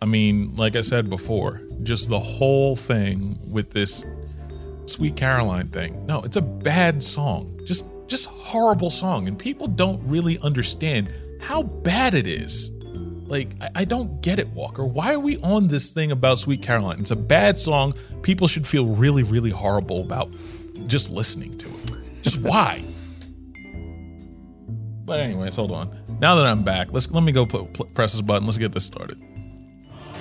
I 0.00 0.04
mean, 0.04 0.54
like 0.56 0.76
I 0.76 0.82
said 0.82 1.08
before, 1.08 1.62
just 1.82 2.10
the 2.10 2.20
whole 2.20 2.76
thing 2.76 3.38
with 3.50 3.70
this 3.70 4.04
Sweet 4.86 5.16
Caroline 5.16 5.68
thing. 5.68 6.04
No, 6.06 6.22
it's 6.22 6.36
a 6.36 6.42
bad 6.42 7.02
song. 7.02 7.60
Just 7.64 7.84
just 8.06 8.26
horrible 8.26 8.90
song 8.90 9.26
and 9.26 9.36
people 9.36 9.66
don't 9.66 10.00
really 10.06 10.38
understand 10.38 11.12
how 11.40 11.62
bad 11.62 12.14
it 12.14 12.26
is. 12.26 12.70
Like, 13.26 13.50
I, 13.60 13.70
I 13.76 13.84
don't 13.84 14.20
get 14.22 14.38
it, 14.38 14.48
Walker. 14.48 14.84
Why 14.84 15.12
are 15.12 15.18
we 15.18 15.38
on 15.38 15.66
this 15.66 15.90
thing 15.90 16.12
about 16.12 16.38
Sweet 16.38 16.62
Caroline? 16.62 17.00
It's 17.00 17.10
a 17.10 17.16
bad 17.16 17.58
song. 17.58 17.94
People 18.22 18.46
should 18.46 18.66
feel 18.66 18.86
really, 18.86 19.24
really 19.24 19.50
horrible 19.50 20.00
about 20.00 20.30
just 20.86 21.10
listening 21.10 21.58
to 21.58 21.66
it. 21.66 22.22
Just 22.22 22.38
why? 22.42 22.84
But 25.04 25.20
anyways, 25.20 25.56
hold 25.56 25.72
on. 25.72 25.98
Now 26.20 26.36
that 26.36 26.46
I'm 26.46 26.62
back, 26.62 26.92
let's 26.92 27.10
let 27.10 27.22
me 27.22 27.32
go 27.32 27.46
put, 27.46 27.92
press 27.94 28.12
this 28.12 28.22
button. 28.22 28.46
Let's 28.46 28.58
get 28.58 28.72
this 28.72 28.84
started. 28.84 29.20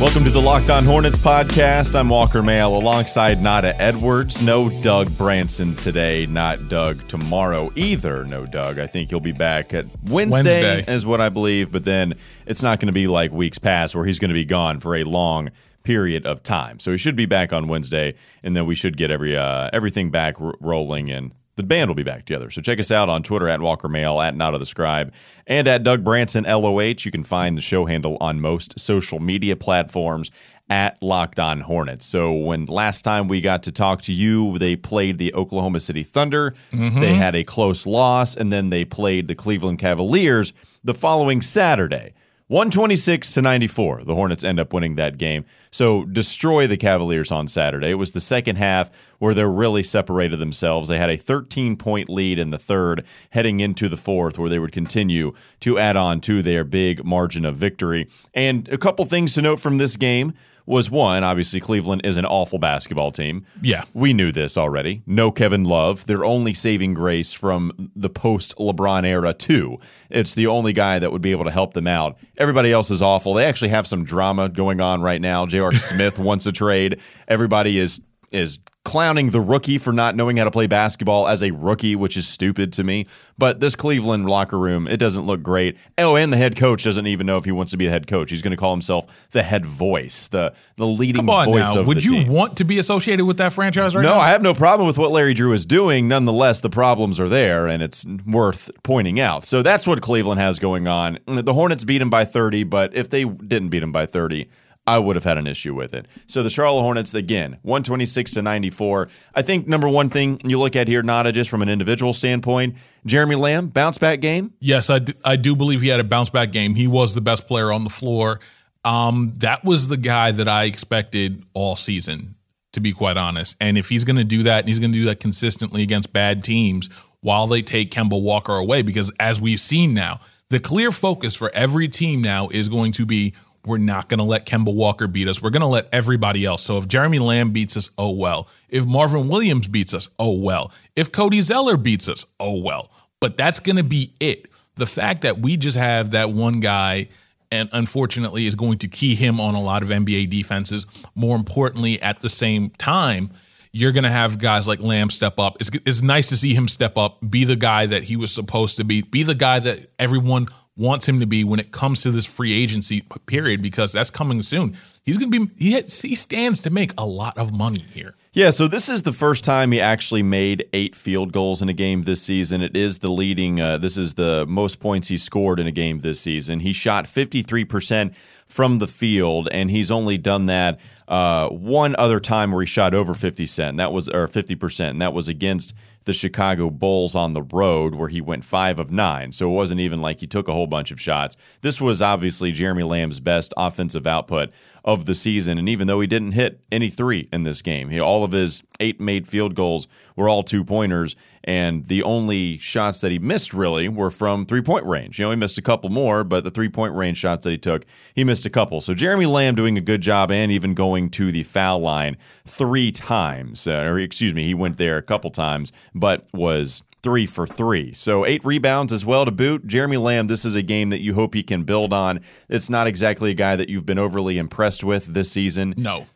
Welcome 0.00 0.24
to 0.24 0.30
the 0.30 0.40
Locked 0.40 0.70
On 0.70 0.82
Hornets 0.82 1.18
podcast. 1.18 1.94
I'm 1.94 2.08
Walker 2.08 2.42
Mail 2.42 2.74
alongside 2.74 3.42
Nada 3.42 3.78
Edwards. 3.78 4.40
No 4.40 4.70
Doug 4.80 5.14
Branson 5.18 5.74
today, 5.74 6.24
not 6.24 6.70
Doug 6.70 7.06
tomorrow 7.06 7.70
either. 7.76 8.24
No 8.24 8.46
Doug. 8.46 8.78
I 8.78 8.86
think 8.86 9.10
he'll 9.10 9.20
be 9.20 9.32
back 9.32 9.74
at 9.74 9.84
Wednesday, 10.04 10.62
Wednesday. 10.76 10.90
is 10.94 11.04
what 11.04 11.20
I 11.20 11.28
believe, 11.28 11.70
but 11.70 11.84
then 11.84 12.14
it's 12.46 12.62
not 12.62 12.80
going 12.80 12.86
to 12.86 12.94
be 12.94 13.08
like 13.08 13.30
weeks 13.30 13.58
past 13.58 13.94
where 13.94 14.06
he's 14.06 14.18
going 14.18 14.30
to 14.30 14.34
be 14.34 14.46
gone 14.46 14.80
for 14.80 14.96
a 14.96 15.04
long 15.04 15.50
period 15.82 16.24
of 16.24 16.42
time. 16.42 16.80
So 16.80 16.92
he 16.92 16.96
should 16.96 17.14
be 17.14 17.26
back 17.26 17.52
on 17.52 17.68
Wednesday, 17.68 18.14
and 18.42 18.56
then 18.56 18.64
we 18.64 18.74
should 18.74 18.96
get 18.96 19.10
every 19.10 19.36
uh, 19.36 19.68
everything 19.70 20.10
back 20.10 20.40
r- 20.40 20.54
rolling 20.60 21.10
and 21.10 21.32
the 21.60 21.66
band 21.66 21.90
will 21.90 21.94
be 21.94 22.02
back 22.02 22.24
together. 22.24 22.50
So 22.50 22.62
check 22.62 22.78
us 22.78 22.90
out 22.90 23.08
on 23.08 23.22
Twitter 23.22 23.48
at 23.48 23.60
Walker 23.60 23.88
Mail, 23.88 24.20
at 24.20 24.34
Not 24.34 24.54
of 24.54 24.60
the 24.60 24.66
Scribe, 24.66 25.12
and 25.46 25.68
at 25.68 25.82
Doug 25.82 26.02
Branson 26.02 26.44
LOH. 26.44 27.04
You 27.04 27.10
can 27.10 27.24
find 27.24 27.56
the 27.56 27.60
show 27.60 27.84
handle 27.84 28.16
on 28.20 28.40
most 28.40 28.78
social 28.78 29.20
media 29.20 29.56
platforms 29.56 30.30
at 30.70 31.02
Locked 31.02 31.38
On 31.38 31.60
Hornets. 31.60 32.06
So 32.06 32.32
when 32.32 32.64
last 32.66 33.02
time 33.02 33.28
we 33.28 33.40
got 33.40 33.64
to 33.64 33.72
talk 33.72 34.02
to 34.02 34.12
you, 34.12 34.56
they 34.58 34.76
played 34.76 35.18
the 35.18 35.34
Oklahoma 35.34 35.80
City 35.80 36.02
Thunder. 36.02 36.52
Mm-hmm. 36.72 37.00
They 37.00 37.14
had 37.14 37.34
a 37.34 37.44
close 37.44 37.86
loss, 37.86 38.36
and 38.36 38.52
then 38.52 38.70
they 38.70 38.84
played 38.84 39.28
the 39.28 39.34
Cleveland 39.34 39.80
Cavaliers 39.80 40.52
the 40.82 40.94
following 40.94 41.42
Saturday. 41.42 42.14
126 42.50 43.32
to 43.34 43.42
94. 43.42 44.02
The 44.02 44.16
Hornets 44.16 44.42
end 44.42 44.58
up 44.58 44.72
winning 44.72 44.96
that 44.96 45.18
game. 45.18 45.44
So 45.70 46.04
destroy 46.04 46.66
the 46.66 46.76
Cavaliers 46.76 47.30
on 47.30 47.46
Saturday. 47.46 47.90
It 47.90 47.94
was 47.94 48.10
the 48.10 48.18
second 48.18 48.56
half 48.56 49.14
where 49.20 49.34
they 49.34 49.44
really 49.44 49.84
separated 49.84 50.38
themselves. 50.38 50.88
They 50.88 50.98
had 50.98 51.10
a 51.10 51.16
13 51.16 51.76
point 51.76 52.08
lead 52.08 52.40
in 52.40 52.50
the 52.50 52.58
third, 52.58 53.06
heading 53.30 53.60
into 53.60 53.88
the 53.88 53.96
fourth, 53.96 54.36
where 54.36 54.48
they 54.48 54.58
would 54.58 54.72
continue 54.72 55.32
to 55.60 55.78
add 55.78 55.96
on 55.96 56.20
to 56.22 56.42
their 56.42 56.64
big 56.64 57.04
margin 57.04 57.44
of 57.44 57.54
victory. 57.54 58.08
And 58.34 58.68
a 58.68 58.78
couple 58.78 59.04
things 59.04 59.34
to 59.34 59.42
note 59.42 59.60
from 59.60 59.78
this 59.78 59.96
game 59.96 60.34
was 60.70 60.90
one, 60.90 61.24
obviously, 61.24 61.60
Cleveland 61.60 62.02
is 62.04 62.16
an 62.16 62.24
awful 62.24 62.58
basketball 62.58 63.10
team. 63.10 63.44
Yeah. 63.60 63.84
We 63.92 64.12
knew 64.12 64.32
this 64.32 64.56
already. 64.56 65.02
No 65.06 65.30
Kevin 65.30 65.64
Love. 65.64 66.06
Their 66.06 66.24
only 66.24 66.54
saving 66.54 66.94
grace 66.94 67.32
from 67.32 67.90
the 67.94 68.08
post 68.08 68.56
LeBron 68.56 69.04
era, 69.04 69.34
too. 69.34 69.78
It's 70.08 70.34
the 70.34 70.46
only 70.46 70.72
guy 70.72 70.98
that 70.98 71.12
would 71.12 71.22
be 71.22 71.32
able 71.32 71.44
to 71.44 71.50
help 71.50 71.74
them 71.74 71.86
out. 71.86 72.16
Everybody 72.38 72.72
else 72.72 72.90
is 72.90 73.02
awful. 73.02 73.34
They 73.34 73.46
actually 73.46 73.70
have 73.70 73.86
some 73.86 74.04
drama 74.04 74.48
going 74.48 74.80
on 74.80 75.02
right 75.02 75.20
now. 75.20 75.44
J.R. 75.44 75.72
Smith 75.72 76.18
wants 76.18 76.46
a 76.46 76.52
trade. 76.52 77.00
Everybody 77.28 77.78
is 77.78 78.00
is 78.32 78.58
clowning 78.82 79.30
the 79.30 79.40
rookie 79.40 79.76
for 79.76 79.92
not 79.92 80.16
knowing 80.16 80.38
how 80.38 80.44
to 80.44 80.50
play 80.50 80.66
basketball 80.66 81.28
as 81.28 81.42
a 81.42 81.50
rookie, 81.50 81.94
which 81.94 82.16
is 82.16 82.26
stupid 82.26 82.72
to 82.72 82.82
me. 82.82 83.06
But 83.36 83.60
this 83.60 83.76
Cleveland 83.76 84.26
locker 84.28 84.58
room, 84.58 84.88
it 84.88 84.96
doesn't 84.96 85.26
look 85.26 85.42
great. 85.42 85.76
Oh, 85.98 86.16
and 86.16 86.32
the 86.32 86.38
head 86.38 86.56
coach 86.56 86.84
doesn't 86.84 87.06
even 87.06 87.26
know 87.26 87.36
if 87.36 87.44
he 87.44 87.52
wants 87.52 87.72
to 87.72 87.76
be 87.76 87.84
the 87.84 87.90
head 87.92 88.06
coach. 88.06 88.30
He's 88.30 88.40
going 88.40 88.52
to 88.52 88.56
call 88.56 88.72
himself 88.72 89.28
the 89.32 89.42
head 89.42 89.66
voice, 89.66 90.28
the 90.28 90.54
the 90.76 90.86
leading 90.86 91.20
Come 91.26 91.30
on 91.30 91.44
voice 91.46 91.74
now. 91.74 91.80
of 91.82 91.86
Would 91.88 91.98
the 91.98 92.02
you 92.02 92.10
team. 92.24 92.28
want 92.28 92.56
to 92.56 92.64
be 92.64 92.78
associated 92.78 93.26
with 93.26 93.36
that 93.36 93.52
franchise 93.52 93.94
right 93.94 94.02
No, 94.02 94.08
now? 94.10 94.14
No, 94.16 94.20
I 94.22 94.28
have 94.28 94.42
no 94.42 94.54
problem 94.54 94.86
with 94.86 94.96
what 94.96 95.10
Larry 95.10 95.34
Drew 95.34 95.52
is 95.52 95.66
doing. 95.66 96.08
Nonetheless, 96.08 96.60
the 96.60 96.70
problems 96.70 97.20
are 97.20 97.28
there, 97.28 97.66
and 97.68 97.82
it's 97.82 98.06
worth 98.26 98.70
pointing 98.82 99.20
out. 99.20 99.44
So 99.44 99.62
that's 99.62 99.86
what 99.86 100.00
Cleveland 100.00 100.40
has 100.40 100.58
going 100.58 100.88
on. 100.88 101.18
The 101.26 101.52
Hornets 101.54 101.84
beat 101.84 102.00
him 102.00 102.08
by 102.10 102.24
30, 102.24 102.64
but 102.64 102.94
if 102.94 103.10
they 103.10 103.24
didn't 103.24 103.68
beat 103.68 103.82
him 103.82 103.92
by 103.92 104.06
30, 104.06 104.48
I 104.90 104.98
would 104.98 105.14
have 105.14 105.24
had 105.24 105.38
an 105.38 105.46
issue 105.46 105.72
with 105.72 105.94
it. 105.94 106.06
So 106.26 106.42
the 106.42 106.50
Charlotte 106.50 106.82
Hornets, 106.82 107.14
again, 107.14 107.58
126 107.62 108.32
to 108.32 108.42
94. 108.42 109.08
I 109.36 109.42
think 109.42 109.68
number 109.68 109.88
one 109.88 110.08
thing 110.08 110.40
you 110.44 110.58
look 110.58 110.74
at 110.74 110.88
here, 110.88 111.00
Nada, 111.00 111.30
just 111.30 111.48
from 111.48 111.62
an 111.62 111.68
individual 111.68 112.12
standpoint, 112.12 112.76
Jeremy 113.06 113.36
Lamb, 113.36 113.68
bounce 113.68 113.98
back 113.98 114.20
game. 114.20 114.52
Yes, 114.58 114.90
I 114.90 114.98
do, 114.98 115.12
I 115.24 115.36
do 115.36 115.54
believe 115.54 115.80
he 115.80 115.88
had 115.88 116.00
a 116.00 116.04
bounce 116.04 116.28
back 116.28 116.50
game. 116.50 116.74
He 116.74 116.88
was 116.88 117.14
the 117.14 117.20
best 117.20 117.46
player 117.46 117.70
on 117.70 117.84
the 117.84 117.90
floor. 117.90 118.40
Um, 118.84 119.32
that 119.38 119.64
was 119.64 119.86
the 119.86 119.96
guy 119.96 120.32
that 120.32 120.48
I 120.48 120.64
expected 120.64 121.44
all 121.54 121.76
season, 121.76 122.34
to 122.72 122.80
be 122.80 122.90
quite 122.92 123.16
honest. 123.16 123.54
And 123.60 123.78
if 123.78 123.88
he's 123.88 124.02
going 124.02 124.16
to 124.16 124.24
do 124.24 124.42
that, 124.42 124.60
and 124.60 124.68
he's 124.68 124.80
going 124.80 124.92
to 124.92 124.98
do 124.98 125.04
that 125.04 125.20
consistently 125.20 125.84
against 125.84 126.12
bad 126.12 126.42
teams 126.42 126.90
while 127.20 127.46
they 127.46 127.62
take 127.62 127.92
Kemba 127.92 128.20
Walker 128.20 128.56
away, 128.56 128.82
because 128.82 129.12
as 129.20 129.40
we've 129.40 129.60
seen 129.60 129.94
now, 129.94 130.18
the 130.48 130.58
clear 130.58 130.90
focus 130.90 131.36
for 131.36 131.48
every 131.54 131.86
team 131.86 132.22
now 132.22 132.48
is 132.48 132.68
going 132.68 132.90
to 132.92 133.06
be 133.06 133.34
we're 133.64 133.78
not 133.78 134.08
going 134.08 134.18
to 134.18 134.24
let 134.24 134.46
Kemba 134.46 134.74
Walker 134.74 135.06
beat 135.06 135.28
us. 135.28 135.42
We're 135.42 135.50
going 135.50 135.60
to 135.60 135.66
let 135.66 135.88
everybody 135.92 136.44
else. 136.44 136.62
So 136.62 136.78
if 136.78 136.88
Jeremy 136.88 137.18
Lamb 137.18 137.50
beats 137.50 137.76
us, 137.76 137.90
oh 137.98 138.12
well. 138.12 138.48
If 138.68 138.86
Marvin 138.86 139.28
Williams 139.28 139.68
beats 139.68 139.92
us, 139.92 140.08
oh 140.18 140.38
well. 140.38 140.72
If 140.96 141.12
Cody 141.12 141.40
Zeller 141.40 141.76
beats 141.76 142.08
us, 142.08 142.26
oh 142.38 142.58
well. 142.60 142.90
But 143.20 143.36
that's 143.36 143.60
going 143.60 143.76
to 143.76 143.84
be 143.84 144.14
it. 144.18 144.50
The 144.76 144.86
fact 144.86 145.22
that 145.22 145.40
we 145.40 145.56
just 145.56 145.76
have 145.76 146.12
that 146.12 146.30
one 146.30 146.60
guy 146.60 147.08
and 147.52 147.68
unfortunately 147.72 148.46
is 148.46 148.54
going 148.54 148.78
to 148.78 148.88
key 148.88 149.14
him 149.14 149.40
on 149.40 149.54
a 149.54 149.60
lot 149.60 149.82
of 149.82 149.88
NBA 149.88 150.30
defenses. 150.30 150.86
More 151.14 151.36
importantly, 151.36 152.00
at 152.00 152.20
the 152.20 152.28
same 152.28 152.70
time, 152.70 153.30
you're 153.72 153.92
going 153.92 154.04
to 154.04 154.10
have 154.10 154.38
guys 154.38 154.66
like 154.66 154.80
Lamb 154.80 155.10
step 155.10 155.38
up. 155.38 155.56
It's, 155.60 155.70
it's 155.84 156.02
nice 156.02 156.28
to 156.30 156.36
see 156.36 156.54
him 156.54 156.66
step 156.68 156.96
up, 156.96 157.18
be 157.28 157.44
the 157.44 157.56
guy 157.56 157.86
that 157.86 158.04
he 158.04 158.16
was 158.16 158.32
supposed 158.32 158.78
to 158.78 158.84
be, 158.84 159.02
be 159.02 159.22
the 159.22 159.34
guy 159.34 159.58
that 159.58 159.90
everyone 159.98 160.46
wants 160.80 161.06
him 161.06 161.20
to 161.20 161.26
be 161.26 161.44
when 161.44 161.60
it 161.60 161.70
comes 161.72 162.02
to 162.02 162.10
this 162.10 162.24
free 162.24 162.52
agency 162.52 163.02
period 163.26 163.60
because 163.60 163.92
that's 163.92 164.10
coming 164.10 164.42
soon. 164.42 164.74
He's 165.04 165.18
going 165.18 165.30
to 165.30 165.46
be 165.46 165.52
he, 165.58 165.72
he 165.80 166.14
stands 166.14 166.60
to 166.60 166.70
make 166.70 166.92
a 166.98 167.04
lot 167.04 167.36
of 167.36 167.52
money 167.52 167.84
here. 167.92 168.14
Yeah, 168.32 168.50
so 168.50 168.68
this 168.68 168.88
is 168.88 169.02
the 169.02 169.12
first 169.12 169.42
time 169.42 169.72
he 169.72 169.80
actually 169.80 170.22
made 170.22 170.68
eight 170.72 170.94
field 170.94 171.32
goals 171.32 171.60
in 171.62 171.68
a 171.68 171.72
game 171.72 172.04
this 172.04 172.22
season. 172.22 172.62
It 172.62 172.76
is 172.76 173.00
the 173.00 173.10
leading, 173.10 173.60
uh, 173.60 173.78
this 173.78 173.96
is 173.96 174.14
the 174.14 174.46
most 174.48 174.78
points 174.78 175.08
he 175.08 175.18
scored 175.18 175.58
in 175.58 175.66
a 175.66 175.72
game 175.72 175.98
this 175.98 176.20
season. 176.20 176.60
He 176.60 176.72
shot 176.72 177.06
53% 177.06 178.14
from 178.46 178.76
the 178.76 178.86
field, 178.86 179.48
and 179.50 179.68
he's 179.68 179.90
only 179.90 180.16
done 180.16 180.46
that 180.46 180.78
uh, 181.08 181.48
one 181.48 181.96
other 181.98 182.20
time 182.20 182.52
where 182.52 182.62
he 182.62 182.68
shot 182.68 182.94
over 182.94 183.14
50 183.14 183.46
cent. 183.46 183.78
That 183.78 183.92
was, 183.92 184.08
or 184.08 184.28
50%, 184.28 184.90
and 184.90 185.02
that 185.02 185.12
was 185.12 185.26
against 185.26 185.74
the 186.04 186.12
Chicago 186.12 186.70
Bulls 186.70 187.14
on 187.14 187.34
the 187.34 187.42
road 187.42 187.94
where 187.94 188.08
he 188.08 188.20
went 188.20 188.44
five 188.44 188.78
of 188.78 188.90
nine. 188.90 189.32
So 189.32 189.50
it 189.50 189.54
wasn't 189.54 189.80
even 189.80 190.00
like 190.00 190.20
he 190.20 190.26
took 190.26 190.48
a 190.48 190.52
whole 190.52 190.66
bunch 190.66 190.90
of 190.90 191.00
shots. 191.00 191.36
This 191.60 191.80
was 191.80 192.00
obviously 192.00 192.52
Jeremy 192.52 192.82
Lamb's 192.82 193.20
best 193.20 193.52
offensive 193.56 194.06
output 194.06 194.50
of 194.84 195.06
the 195.06 195.14
season. 195.14 195.58
And 195.58 195.68
even 195.68 195.86
though 195.86 196.00
he 196.00 196.06
didn't 196.06 196.32
hit 196.32 196.60
any 196.72 196.88
three 196.88 197.28
in 197.32 197.42
this 197.42 197.62
game, 197.62 197.90
he, 197.90 198.00
all 198.00 198.24
of 198.24 198.32
his 198.32 198.62
eight 198.80 199.00
made 199.00 199.28
field 199.28 199.54
goals 199.54 199.86
were 200.16 200.28
all 200.28 200.42
two 200.42 200.64
pointers. 200.64 201.16
And 201.44 201.86
the 201.86 202.02
only 202.02 202.58
shots 202.58 203.00
that 203.00 203.10
he 203.10 203.18
missed 203.18 203.54
really 203.54 203.88
were 203.88 204.10
from 204.10 204.44
three 204.44 204.60
point 204.60 204.84
range. 204.84 205.18
You 205.18 205.24
know, 205.24 205.30
he 205.30 205.36
missed 205.36 205.58
a 205.58 205.62
couple 205.62 205.88
more, 205.88 206.22
but 206.22 206.44
the 206.44 206.50
three 206.50 206.68
point 206.68 206.94
range 206.94 207.18
shots 207.18 207.44
that 207.44 207.50
he 207.50 207.58
took, 207.58 207.86
he 208.14 208.24
missed 208.24 208.44
a 208.44 208.50
couple. 208.50 208.80
So 208.80 208.92
Jeremy 208.92 209.26
Lamb 209.26 209.54
doing 209.54 209.78
a 209.78 209.80
good 209.80 210.02
job 210.02 210.30
and 210.30 210.52
even 210.52 210.74
going 210.74 211.08
to 211.10 211.32
the 211.32 211.42
foul 211.42 211.80
line 211.80 212.18
three 212.46 212.92
times. 212.92 213.66
Uh, 213.66 213.84
or 213.88 213.98
excuse 213.98 214.34
me, 214.34 214.44
he 214.44 214.54
went 214.54 214.76
there 214.76 214.98
a 214.98 215.02
couple 215.02 215.30
times, 215.30 215.72
but 215.94 216.26
was 216.34 216.82
three 217.02 217.26
for 217.26 217.46
three. 217.46 217.92
So 217.94 218.26
eight 218.26 218.44
rebounds 218.44 218.92
as 218.92 219.06
well 219.06 219.24
to 219.24 219.30
boot. 219.30 219.66
Jeremy 219.66 219.96
Lamb, 219.96 220.26
this 220.26 220.44
is 220.44 220.54
a 220.54 220.62
game 220.62 220.90
that 220.90 221.00
you 221.00 221.14
hope 221.14 221.34
he 221.34 221.42
can 221.42 221.64
build 221.64 221.92
on. 221.92 222.20
It's 222.48 222.68
not 222.68 222.86
exactly 222.86 223.30
a 223.30 223.34
guy 223.34 223.56
that 223.56 223.68
you've 223.68 223.86
been 223.86 223.98
overly 223.98 224.38
impressed 224.38 224.84
with 224.84 225.14
this 225.14 225.30
season. 225.32 225.74
No. 225.76 226.06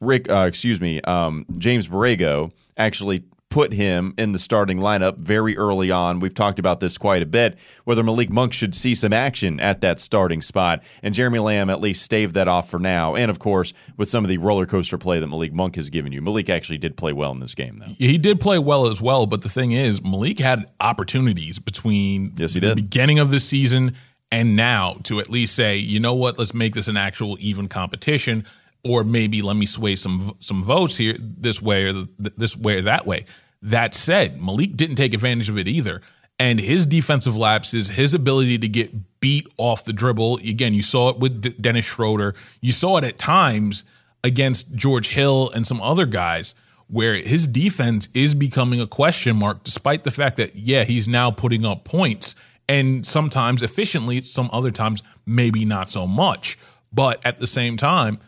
Rick, 0.00 0.30
uh, 0.30 0.46
excuse 0.48 0.80
me, 0.80 1.00
um, 1.02 1.46
James 1.58 1.86
Borrego 1.86 2.52
actually 2.76 3.24
put 3.52 3.74
him 3.74 4.14
in 4.16 4.32
the 4.32 4.38
starting 4.38 4.78
lineup 4.78 5.20
very 5.20 5.56
early 5.58 5.90
on. 5.90 6.20
We've 6.20 6.32
talked 6.32 6.58
about 6.58 6.80
this 6.80 6.96
quite 6.96 7.20
a 7.20 7.26
bit, 7.26 7.58
whether 7.84 8.02
Malik 8.02 8.30
Monk 8.30 8.54
should 8.54 8.74
see 8.74 8.94
some 8.94 9.12
action 9.12 9.60
at 9.60 9.82
that 9.82 10.00
starting 10.00 10.40
spot. 10.40 10.82
And 11.02 11.14
Jeremy 11.14 11.38
Lamb 11.38 11.68
at 11.68 11.78
least 11.78 12.02
staved 12.02 12.32
that 12.34 12.48
off 12.48 12.70
for 12.70 12.78
now. 12.78 13.14
And 13.14 13.30
of 13.30 13.38
course, 13.38 13.74
with 13.98 14.08
some 14.08 14.24
of 14.24 14.30
the 14.30 14.38
roller 14.38 14.64
coaster 14.64 14.96
play 14.96 15.20
that 15.20 15.26
Malik 15.26 15.52
Monk 15.52 15.76
has 15.76 15.90
given 15.90 16.12
you. 16.12 16.22
Malik 16.22 16.48
actually 16.48 16.78
did 16.78 16.96
play 16.96 17.12
well 17.12 17.30
in 17.30 17.40
this 17.40 17.54
game, 17.54 17.76
though. 17.76 17.92
He 17.98 18.16
did 18.16 18.40
play 18.40 18.58
well 18.58 18.88
as 18.88 19.02
well, 19.02 19.26
but 19.26 19.42
the 19.42 19.50
thing 19.50 19.72
is, 19.72 20.02
Malik 20.02 20.38
had 20.38 20.64
opportunities 20.80 21.58
between 21.58 22.32
Yes, 22.36 22.54
he 22.54 22.60
the 22.60 22.68
did. 22.68 22.76
beginning 22.76 23.18
of 23.18 23.30
the 23.30 23.38
season 23.38 23.94
and 24.30 24.56
now 24.56 24.94
to 25.04 25.20
at 25.20 25.28
least 25.28 25.54
say, 25.54 25.76
you 25.76 26.00
know 26.00 26.14
what, 26.14 26.38
let's 26.38 26.54
make 26.54 26.72
this 26.72 26.88
an 26.88 26.96
actual 26.96 27.36
even 27.38 27.68
competition, 27.68 28.46
or 28.84 29.04
maybe 29.04 29.42
let 29.42 29.56
me 29.56 29.66
sway 29.66 29.94
some 29.94 30.34
some 30.38 30.62
votes 30.62 30.96
here 30.96 31.16
this 31.18 31.62
way 31.62 31.84
or 31.84 31.92
this 32.18 32.56
way 32.56 32.76
or 32.76 32.82
that 32.82 33.06
way. 33.06 33.24
That 33.62 33.94
said, 33.94 34.42
Malik 34.42 34.76
didn't 34.76 34.96
take 34.96 35.14
advantage 35.14 35.48
of 35.48 35.56
it 35.56 35.68
either. 35.68 36.02
And 36.38 36.58
his 36.58 36.86
defensive 36.86 37.36
lapses, 37.36 37.90
his 37.90 38.14
ability 38.14 38.58
to 38.58 38.68
get 38.68 39.20
beat 39.20 39.46
off 39.58 39.84
the 39.84 39.92
dribble, 39.92 40.38
again, 40.38 40.74
you 40.74 40.82
saw 40.82 41.10
it 41.10 41.18
with 41.18 41.40
D- 41.40 41.54
Dennis 41.60 41.84
Schroeder. 41.84 42.34
You 42.60 42.72
saw 42.72 42.96
it 42.98 43.04
at 43.04 43.18
times 43.18 43.84
against 44.24 44.74
George 44.74 45.10
Hill 45.10 45.50
and 45.54 45.64
some 45.64 45.80
other 45.80 46.06
guys 46.06 46.56
where 46.88 47.14
his 47.14 47.46
defense 47.46 48.08
is 48.12 48.34
becoming 48.34 48.80
a 48.80 48.86
question 48.86 49.36
mark, 49.36 49.62
despite 49.62 50.02
the 50.02 50.10
fact 50.10 50.36
that, 50.36 50.56
yeah, 50.56 50.84
he's 50.84 51.06
now 51.06 51.30
putting 51.30 51.64
up 51.64 51.84
points 51.84 52.34
and 52.68 53.06
sometimes 53.06 53.62
efficiently, 53.62 54.20
some 54.22 54.50
other 54.52 54.70
times, 54.70 55.02
maybe 55.24 55.64
not 55.64 55.88
so 55.88 56.06
much. 56.06 56.58
But 56.92 57.24
at 57.24 57.38
the 57.38 57.46
same 57.46 57.76
time, 57.76 58.18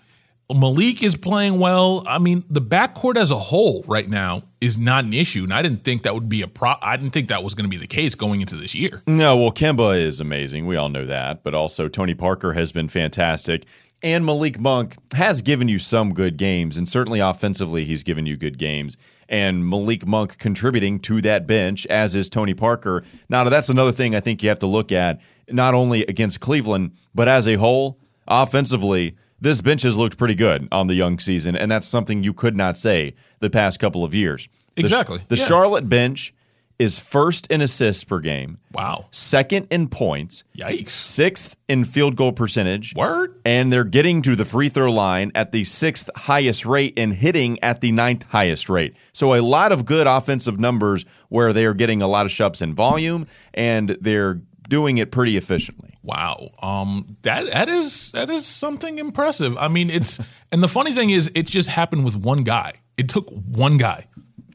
Malik 0.52 1.02
is 1.02 1.16
playing 1.16 1.58
well. 1.58 2.02
I 2.06 2.18
mean, 2.18 2.44
the 2.50 2.60
backcourt 2.60 3.16
as 3.16 3.30
a 3.30 3.38
whole 3.38 3.82
right 3.86 4.08
now 4.08 4.42
is 4.60 4.78
not 4.78 5.04
an 5.04 5.14
issue, 5.14 5.44
and 5.44 5.52
I 5.54 5.62
didn't 5.62 5.84
think 5.84 6.02
that 6.02 6.12
would 6.12 6.28
be 6.28 6.42
a 6.42 6.48
pro. 6.48 6.74
I 6.82 6.96
didn't 6.96 7.12
think 7.12 7.28
that 7.28 7.42
was 7.42 7.54
going 7.54 7.64
to 7.64 7.70
be 7.70 7.80
the 7.80 7.86
case 7.86 8.14
going 8.14 8.42
into 8.42 8.56
this 8.56 8.74
year. 8.74 9.02
No, 9.06 9.36
well, 9.36 9.52
Kemba 9.52 9.98
is 9.98 10.20
amazing. 10.20 10.66
We 10.66 10.76
all 10.76 10.90
know 10.90 11.06
that, 11.06 11.42
but 11.42 11.54
also 11.54 11.88
Tony 11.88 12.14
Parker 12.14 12.52
has 12.52 12.72
been 12.72 12.88
fantastic, 12.88 13.64
and 14.02 14.26
Malik 14.26 14.60
Monk 14.60 14.96
has 15.14 15.40
given 15.40 15.68
you 15.68 15.78
some 15.78 16.12
good 16.12 16.36
games, 16.36 16.76
and 16.76 16.86
certainly 16.86 17.20
offensively, 17.20 17.86
he's 17.86 18.02
given 18.02 18.26
you 18.26 18.36
good 18.36 18.58
games. 18.58 18.98
And 19.30 19.66
Malik 19.66 20.06
Monk 20.06 20.36
contributing 20.36 20.98
to 21.00 21.22
that 21.22 21.46
bench, 21.46 21.86
as 21.86 22.14
is 22.14 22.28
Tony 22.28 22.52
Parker. 22.52 23.02
Now, 23.30 23.44
that's 23.44 23.70
another 23.70 23.92
thing 23.92 24.14
I 24.14 24.20
think 24.20 24.42
you 24.42 24.50
have 24.50 24.58
to 24.58 24.66
look 24.66 24.92
at, 24.92 25.22
not 25.48 25.72
only 25.72 26.02
against 26.04 26.40
Cleveland, 26.40 26.92
but 27.14 27.28
as 27.28 27.48
a 27.48 27.54
whole, 27.54 27.98
offensively 28.28 29.16
this 29.44 29.60
bench 29.60 29.82
has 29.82 29.96
looked 29.96 30.16
pretty 30.16 30.34
good 30.34 30.66
on 30.72 30.86
the 30.86 30.94
young 30.94 31.18
season, 31.18 31.54
and 31.54 31.70
that's 31.70 31.86
something 31.86 32.24
you 32.24 32.32
could 32.32 32.56
not 32.56 32.78
say 32.78 33.14
the 33.40 33.50
past 33.50 33.78
couple 33.78 34.02
of 34.02 34.14
years. 34.14 34.48
Exactly. 34.74 35.18
The, 35.18 35.36
the 35.36 35.36
yeah. 35.36 35.46
Charlotte 35.46 35.88
bench 35.88 36.32
is 36.78 36.98
first 36.98 37.52
in 37.52 37.60
assists 37.60 38.04
per 38.04 38.20
game. 38.20 38.58
Wow. 38.72 39.04
Second 39.10 39.68
in 39.70 39.88
points. 39.88 40.44
Yikes. 40.56 40.88
Sixth 40.88 41.56
in 41.68 41.84
field 41.84 42.16
goal 42.16 42.32
percentage. 42.32 42.94
Word. 42.96 43.38
And 43.44 43.70
they're 43.70 43.84
getting 43.84 44.22
to 44.22 44.34
the 44.34 44.46
free 44.46 44.70
throw 44.70 44.90
line 44.90 45.30
at 45.34 45.52
the 45.52 45.62
sixth 45.64 46.08
highest 46.16 46.64
rate 46.64 46.94
and 46.96 47.12
hitting 47.12 47.62
at 47.62 47.82
the 47.82 47.92
ninth 47.92 48.24
highest 48.24 48.68
rate. 48.70 48.96
So 49.12 49.34
a 49.34 49.42
lot 49.42 49.72
of 49.72 49.84
good 49.84 50.06
offensive 50.06 50.58
numbers 50.58 51.04
where 51.28 51.52
they 51.52 51.66
are 51.66 51.74
getting 51.74 52.02
a 52.02 52.08
lot 52.08 52.24
of 52.24 52.32
shots 52.32 52.60
in 52.60 52.74
volume 52.74 53.26
and 53.52 53.90
they're 54.00 54.40
doing 54.68 54.98
it 54.98 55.10
pretty 55.10 55.36
efficiently. 55.36 55.98
Wow. 56.02 56.50
Um 56.62 57.16
that 57.22 57.50
that 57.52 57.68
is 57.68 58.12
that 58.12 58.30
is 58.30 58.44
something 58.44 58.98
impressive. 58.98 59.56
I 59.58 59.68
mean, 59.68 59.90
it's 59.90 60.20
and 60.52 60.62
the 60.62 60.68
funny 60.68 60.92
thing 60.92 61.10
is 61.10 61.30
it 61.34 61.46
just 61.46 61.68
happened 61.68 62.04
with 62.04 62.16
one 62.16 62.44
guy. 62.44 62.72
It 62.96 63.08
took 63.08 63.28
one 63.30 63.78
guy. 63.78 64.06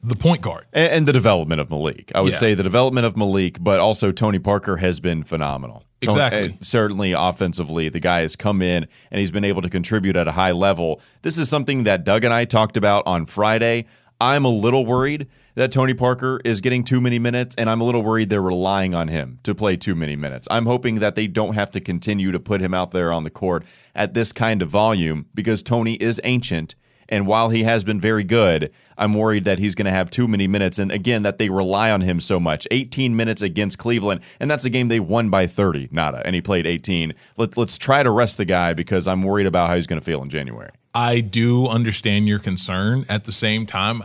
The 0.02 0.16
point 0.16 0.40
guard. 0.40 0.64
And, 0.72 0.92
and 0.92 1.08
the 1.08 1.12
development 1.12 1.60
of 1.60 1.70
Malik. 1.70 2.10
I 2.14 2.22
would 2.22 2.32
yeah. 2.32 2.38
say 2.38 2.54
the 2.54 2.62
development 2.62 3.06
of 3.06 3.18
Malik, 3.18 3.58
but 3.60 3.80
also 3.80 4.12
Tony 4.12 4.38
Parker 4.38 4.78
has 4.78 4.98
been 4.98 5.24
phenomenal. 5.24 5.84
Exactly. 6.02 6.48
Tony, 6.48 6.58
certainly 6.62 7.12
offensively, 7.12 7.88
the 7.90 8.00
guy 8.00 8.20
has 8.20 8.34
come 8.34 8.62
in 8.62 8.86
and 9.10 9.18
he's 9.18 9.30
been 9.30 9.44
able 9.44 9.60
to 9.62 9.68
contribute 9.68 10.16
at 10.16 10.26
a 10.26 10.32
high 10.32 10.52
level. 10.52 11.00
This 11.22 11.36
is 11.36 11.48
something 11.48 11.84
that 11.84 12.04
Doug 12.04 12.24
and 12.24 12.32
I 12.32 12.46
talked 12.46 12.76
about 12.76 13.02
on 13.06 13.26
Friday. 13.26 13.86
I'm 14.20 14.44
a 14.44 14.50
little 14.50 14.84
worried 14.84 15.28
that 15.54 15.72
Tony 15.72 15.94
Parker 15.94 16.40
is 16.44 16.60
getting 16.60 16.84
too 16.84 17.00
many 17.00 17.18
minutes, 17.18 17.54
and 17.56 17.70
I'm 17.70 17.80
a 17.80 17.84
little 17.84 18.02
worried 18.02 18.28
they're 18.28 18.42
relying 18.42 18.94
on 18.94 19.08
him 19.08 19.38
to 19.44 19.54
play 19.54 19.76
too 19.78 19.94
many 19.94 20.14
minutes. 20.14 20.46
I'm 20.50 20.66
hoping 20.66 20.96
that 20.96 21.14
they 21.14 21.26
don't 21.26 21.54
have 21.54 21.70
to 21.70 21.80
continue 21.80 22.30
to 22.30 22.38
put 22.38 22.60
him 22.60 22.74
out 22.74 22.90
there 22.90 23.12
on 23.12 23.22
the 23.22 23.30
court 23.30 23.64
at 23.94 24.12
this 24.12 24.32
kind 24.32 24.60
of 24.60 24.68
volume 24.68 25.26
because 25.34 25.62
Tony 25.62 25.94
is 25.94 26.20
ancient. 26.22 26.74
And 27.10 27.26
while 27.26 27.50
he 27.50 27.64
has 27.64 27.82
been 27.84 28.00
very 28.00 28.24
good, 28.24 28.72
I'm 28.96 29.14
worried 29.14 29.44
that 29.44 29.58
he's 29.58 29.74
going 29.74 29.86
to 29.86 29.90
have 29.90 30.10
too 30.10 30.28
many 30.28 30.46
minutes. 30.46 30.78
And 30.78 30.92
again, 30.92 31.24
that 31.24 31.38
they 31.38 31.50
rely 31.50 31.90
on 31.90 32.00
him 32.02 32.20
so 32.20 32.38
much. 32.38 32.68
18 32.70 33.16
minutes 33.16 33.42
against 33.42 33.78
Cleveland, 33.78 34.20
and 34.38 34.50
that's 34.50 34.64
a 34.64 34.70
game 34.70 34.88
they 34.88 35.00
won 35.00 35.28
by 35.28 35.46
30, 35.46 35.88
nada. 35.90 36.22
And 36.24 36.34
he 36.34 36.40
played 36.40 36.66
18. 36.66 37.12
Let, 37.36 37.56
let's 37.56 37.76
try 37.76 38.02
to 38.02 38.10
rest 38.10 38.36
the 38.36 38.44
guy 38.44 38.72
because 38.72 39.08
I'm 39.08 39.22
worried 39.24 39.46
about 39.46 39.68
how 39.68 39.74
he's 39.74 39.88
going 39.88 40.00
to 40.00 40.04
feel 40.04 40.22
in 40.22 40.30
January. 40.30 40.70
I 40.94 41.20
do 41.20 41.66
understand 41.66 42.28
your 42.28 42.38
concern. 42.38 43.04
At 43.08 43.24
the 43.24 43.32
same 43.32 43.66
time, 43.66 44.04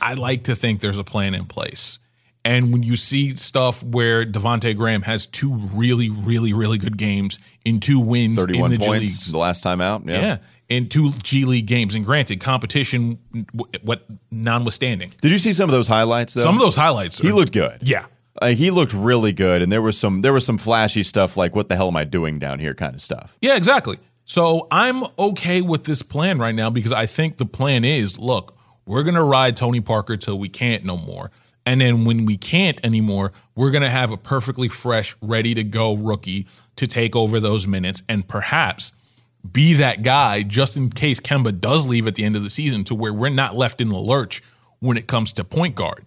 I 0.00 0.14
like 0.14 0.44
to 0.44 0.54
think 0.54 0.80
there's 0.80 0.98
a 0.98 1.04
plan 1.04 1.34
in 1.34 1.46
place. 1.46 1.98
And 2.44 2.72
when 2.72 2.82
you 2.82 2.96
see 2.96 3.30
stuff 3.30 3.82
where 3.82 4.24
Devonte 4.24 4.74
Graham 4.74 5.02
has 5.02 5.26
two 5.26 5.54
really, 5.74 6.08
really, 6.08 6.54
really 6.54 6.78
good 6.78 6.96
games 6.96 7.38
in 7.66 7.80
two 7.80 8.00
wins 8.00 8.40
31 8.42 8.72
in 8.72 8.78
the 8.78 8.86
points 8.86 9.26
G 9.26 9.32
the 9.32 9.38
last 9.38 9.62
time 9.62 9.80
out. 9.80 10.06
Yeah. 10.06 10.20
yeah. 10.20 10.36
In 10.70 10.88
two 10.88 11.10
G 11.22 11.44
League 11.44 11.66
games. 11.66 11.94
And 11.94 12.04
granted, 12.04 12.40
competition, 12.40 13.18
what 13.82 14.06
notwithstanding. 14.30 15.10
Did 15.20 15.32
you 15.32 15.38
see 15.38 15.52
some 15.52 15.68
of 15.68 15.72
those 15.72 15.88
highlights 15.88 16.32
though? 16.34 16.42
Some 16.42 16.54
of 16.54 16.62
those 16.62 16.76
highlights. 16.76 17.18
He 17.18 17.32
looked 17.32 17.52
good. 17.52 17.80
Yeah. 17.82 18.06
Uh, 18.40 18.50
he 18.50 18.70
looked 18.70 18.94
really 18.94 19.32
good, 19.32 19.60
and 19.60 19.70
there 19.70 19.82
was 19.82 19.98
some 19.98 20.22
there 20.22 20.32
was 20.32 20.46
some 20.46 20.56
flashy 20.56 21.02
stuff 21.02 21.36
like 21.36 21.54
"What 21.54 21.68
the 21.68 21.76
hell 21.76 21.88
am 21.88 21.96
I 21.96 22.04
doing 22.04 22.38
down 22.38 22.60
here?" 22.60 22.72
kind 22.72 22.94
of 22.94 23.02
stuff. 23.02 23.36
Yeah, 23.42 23.56
exactly. 23.56 23.98
So 24.24 24.68
I'm 24.70 25.02
okay 25.18 25.60
with 25.60 25.84
this 25.84 26.02
plan 26.02 26.38
right 26.38 26.54
now 26.54 26.70
because 26.70 26.92
I 26.92 27.06
think 27.06 27.38
the 27.38 27.46
plan 27.46 27.84
is 27.84 28.16
look, 28.16 28.56
we're 28.86 29.02
going 29.02 29.16
to 29.16 29.24
ride 29.24 29.56
Tony 29.56 29.80
Parker 29.80 30.16
till 30.16 30.38
we 30.38 30.48
can't 30.48 30.84
no 30.84 30.96
more. 30.96 31.32
And 31.66 31.80
then 31.80 32.04
when 32.04 32.24
we 32.24 32.36
can't 32.36 32.82
anymore, 32.84 33.32
we're 33.54 33.70
going 33.70 33.82
to 33.82 33.90
have 33.90 34.12
a 34.12 34.16
perfectly 34.16 34.68
fresh, 34.68 35.16
ready 35.20 35.54
to 35.54 35.64
go 35.64 35.94
rookie 35.94 36.46
to 36.76 36.86
take 36.86 37.14
over 37.14 37.40
those 37.40 37.66
minutes 37.66 38.02
and 38.08 38.26
perhaps 38.26 38.92
be 39.50 39.74
that 39.74 40.02
guy 40.02 40.42
just 40.42 40.76
in 40.76 40.90
case 40.90 41.20
Kemba 41.20 41.58
does 41.60 41.86
leave 41.86 42.06
at 42.06 42.14
the 42.14 42.24
end 42.24 42.36
of 42.36 42.42
the 42.42 42.50
season 42.50 42.84
to 42.84 42.94
where 42.94 43.12
we're 43.12 43.30
not 43.30 43.56
left 43.56 43.80
in 43.80 43.88
the 43.88 43.98
lurch 43.98 44.42
when 44.80 44.96
it 44.96 45.06
comes 45.06 45.32
to 45.34 45.44
point 45.44 45.74
guard. 45.74 46.04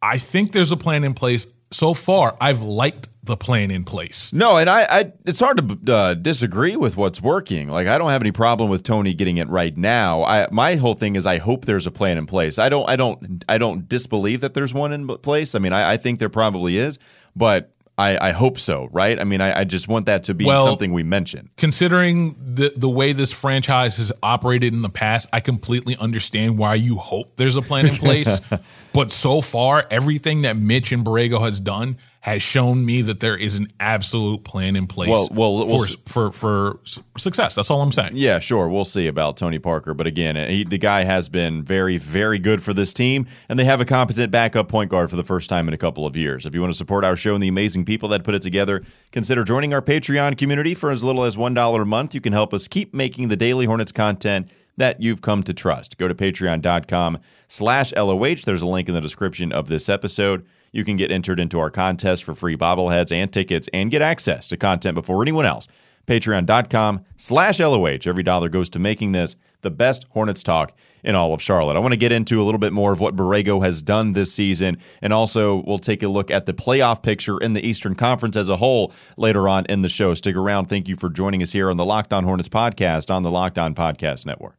I 0.00 0.18
think 0.18 0.52
there's 0.52 0.72
a 0.72 0.76
plan 0.76 1.04
in 1.04 1.14
place. 1.14 1.46
So 1.70 1.92
far, 1.92 2.36
I've 2.40 2.62
liked 2.62 3.08
the 3.28 3.36
plan 3.36 3.70
in 3.70 3.84
place. 3.84 4.32
No, 4.32 4.56
and 4.56 4.70
I, 4.70 4.86
I 4.88 5.12
it's 5.26 5.38
hard 5.38 5.58
to 5.86 5.92
uh, 5.92 6.14
disagree 6.14 6.76
with 6.76 6.96
what's 6.96 7.20
working. 7.20 7.68
Like 7.68 7.86
I 7.86 7.98
don't 7.98 8.10
have 8.10 8.22
any 8.22 8.32
problem 8.32 8.70
with 8.70 8.82
Tony 8.82 9.12
getting 9.12 9.36
it 9.36 9.48
right 9.48 9.76
now. 9.76 10.24
I 10.24 10.48
my 10.50 10.76
whole 10.76 10.94
thing 10.94 11.14
is 11.14 11.26
I 11.26 11.38
hope 11.38 11.66
there's 11.66 11.86
a 11.86 11.90
plan 11.90 12.16
in 12.16 12.26
place. 12.26 12.58
I 12.58 12.68
don't 12.68 12.88
I 12.88 12.96
don't 12.96 13.44
I 13.48 13.58
don't 13.58 13.88
disbelieve 13.88 14.40
that 14.40 14.54
there's 14.54 14.72
one 14.72 14.92
in 14.92 15.06
place. 15.06 15.54
I 15.54 15.58
mean 15.58 15.74
I, 15.74 15.92
I 15.92 15.96
think 15.98 16.18
there 16.18 16.30
probably 16.30 16.78
is, 16.78 16.98
but 17.36 17.70
I, 17.98 18.28
I 18.28 18.30
hope 18.30 18.60
so, 18.60 18.88
right? 18.92 19.18
I 19.18 19.24
mean, 19.24 19.40
I, 19.40 19.60
I 19.60 19.64
just 19.64 19.88
want 19.88 20.06
that 20.06 20.22
to 20.24 20.34
be 20.34 20.44
well, 20.44 20.64
something 20.64 20.92
we 20.92 21.02
mention. 21.02 21.50
Considering 21.56 22.36
the 22.38 22.72
the 22.76 22.88
way 22.88 23.12
this 23.12 23.32
franchise 23.32 23.96
has 23.96 24.12
operated 24.22 24.72
in 24.72 24.82
the 24.82 24.88
past, 24.88 25.28
I 25.32 25.40
completely 25.40 25.96
understand 25.96 26.58
why 26.58 26.76
you 26.76 26.96
hope 26.96 27.36
there's 27.36 27.56
a 27.56 27.62
plan 27.62 27.86
in 27.86 27.96
place. 27.96 28.40
but 28.92 29.10
so 29.10 29.40
far, 29.40 29.84
everything 29.90 30.42
that 30.42 30.56
Mitch 30.56 30.92
and 30.92 31.04
Borrego 31.04 31.40
has 31.40 31.58
done 31.58 31.98
has 32.20 32.42
shown 32.42 32.84
me 32.84 33.00
that 33.02 33.20
there 33.20 33.36
is 33.36 33.56
an 33.56 33.68
absolute 33.78 34.42
plan 34.42 34.74
in 34.74 34.86
place 34.86 35.08
well, 35.08 35.28
well, 35.30 35.66
we'll 35.66 35.86
for, 36.06 36.32
for, 36.32 36.32
for 36.32 36.80
success. 37.16 37.54
That's 37.54 37.70
all 37.70 37.80
I'm 37.80 37.92
saying. 37.92 38.12
Yeah, 38.14 38.40
sure. 38.40 38.68
We'll 38.68 38.84
see 38.84 39.06
about 39.06 39.36
Tony 39.36 39.58
Parker, 39.58 39.94
but 39.94 40.06
again, 40.06 40.34
he, 40.50 40.64
the 40.64 40.78
guy 40.78 41.04
has 41.04 41.28
been 41.28 41.62
very, 41.62 41.96
very 41.96 42.38
good 42.38 42.62
for 42.62 42.74
this 42.74 42.92
team, 42.92 43.26
and 43.48 43.58
they 43.58 43.64
have 43.64 43.80
a 43.80 43.84
competent 43.84 44.32
backup 44.32 44.68
point 44.68 44.90
guard 44.90 45.10
for 45.10 45.16
the 45.16 45.24
first 45.24 45.48
time 45.48 45.68
in 45.68 45.74
a 45.74 45.78
couple 45.78 46.06
of 46.06 46.16
years. 46.16 46.44
If 46.44 46.54
you 46.54 46.60
want 46.60 46.72
to 46.72 46.76
support 46.76 47.04
our 47.04 47.14
show 47.14 47.34
and 47.34 47.42
the 47.42 47.48
amazing 47.48 47.84
people 47.84 48.08
that 48.10 48.24
put 48.24 48.34
it 48.34 48.42
together, 48.42 48.82
consider 49.12 49.44
joining 49.44 49.72
our 49.72 49.82
Patreon 49.82 50.36
community 50.36 50.74
for 50.74 50.90
as 50.90 51.04
little 51.04 51.22
as 51.22 51.38
one 51.38 51.54
dollar 51.54 51.82
a 51.82 51.86
month. 51.86 52.14
You 52.14 52.20
can 52.20 52.32
help 52.32 52.52
us 52.52 52.66
keep 52.66 52.92
making 52.92 53.28
the 53.28 53.36
Daily 53.36 53.66
Hornets 53.66 53.92
content 53.92 54.50
that 54.76 55.00
you've 55.02 55.22
come 55.22 55.42
to 55.42 55.52
trust. 55.52 55.98
Go 55.98 56.08
to 56.08 56.14
patreon.com 56.14 57.18
slash 57.48 57.92
LOH. 57.94 58.42
There's 58.44 58.62
a 58.62 58.66
link 58.66 58.88
in 58.88 58.94
the 58.94 59.00
description 59.00 59.52
of 59.52 59.68
this 59.68 59.88
episode. 59.88 60.46
You 60.72 60.84
can 60.84 60.96
get 60.96 61.10
entered 61.10 61.40
into 61.40 61.58
our 61.58 61.70
contest 61.70 62.24
for 62.24 62.34
free 62.34 62.56
bobbleheads 62.56 63.12
and 63.12 63.32
tickets 63.32 63.68
and 63.72 63.90
get 63.90 64.02
access 64.02 64.48
to 64.48 64.56
content 64.56 64.94
before 64.94 65.22
anyone 65.22 65.46
else. 65.46 65.68
Patreon.com 66.06 67.04
slash 67.16 67.60
LOH. 67.60 68.06
Every 68.06 68.22
dollar 68.22 68.48
goes 68.48 68.68
to 68.70 68.78
making 68.78 69.12
this 69.12 69.36
the 69.60 69.70
best 69.70 70.06
Hornets 70.10 70.42
talk 70.42 70.72
in 71.04 71.14
all 71.14 71.34
of 71.34 71.42
Charlotte. 71.42 71.76
I 71.76 71.80
want 71.80 71.92
to 71.92 71.98
get 71.98 72.12
into 72.12 72.40
a 72.40 72.44
little 72.44 72.58
bit 72.58 72.72
more 72.72 72.92
of 72.92 73.00
what 73.00 73.14
Borrego 73.14 73.62
has 73.62 73.82
done 73.82 74.12
this 74.12 74.32
season, 74.32 74.78
and 75.02 75.12
also 75.12 75.62
we'll 75.64 75.78
take 75.78 76.02
a 76.02 76.08
look 76.08 76.30
at 76.30 76.46
the 76.46 76.54
playoff 76.54 77.02
picture 77.02 77.38
in 77.38 77.52
the 77.52 77.66
Eastern 77.66 77.94
Conference 77.94 78.36
as 78.36 78.48
a 78.48 78.56
whole 78.56 78.92
later 79.16 79.48
on 79.48 79.66
in 79.66 79.82
the 79.82 79.88
show. 79.88 80.14
Stick 80.14 80.36
around. 80.36 80.66
Thank 80.66 80.88
you 80.88 80.96
for 80.96 81.10
joining 81.10 81.42
us 81.42 81.52
here 81.52 81.70
on 81.70 81.76
the 81.76 81.84
Locked 81.84 82.12
On 82.12 82.24
Hornets 82.24 82.48
podcast 82.48 83.14
on 83.14 83.22
the 83.22 83.30
Locked 83.30 83.58
On 83.58 83.74
Podcast 83.74 84.26
Network. 84.26 84.56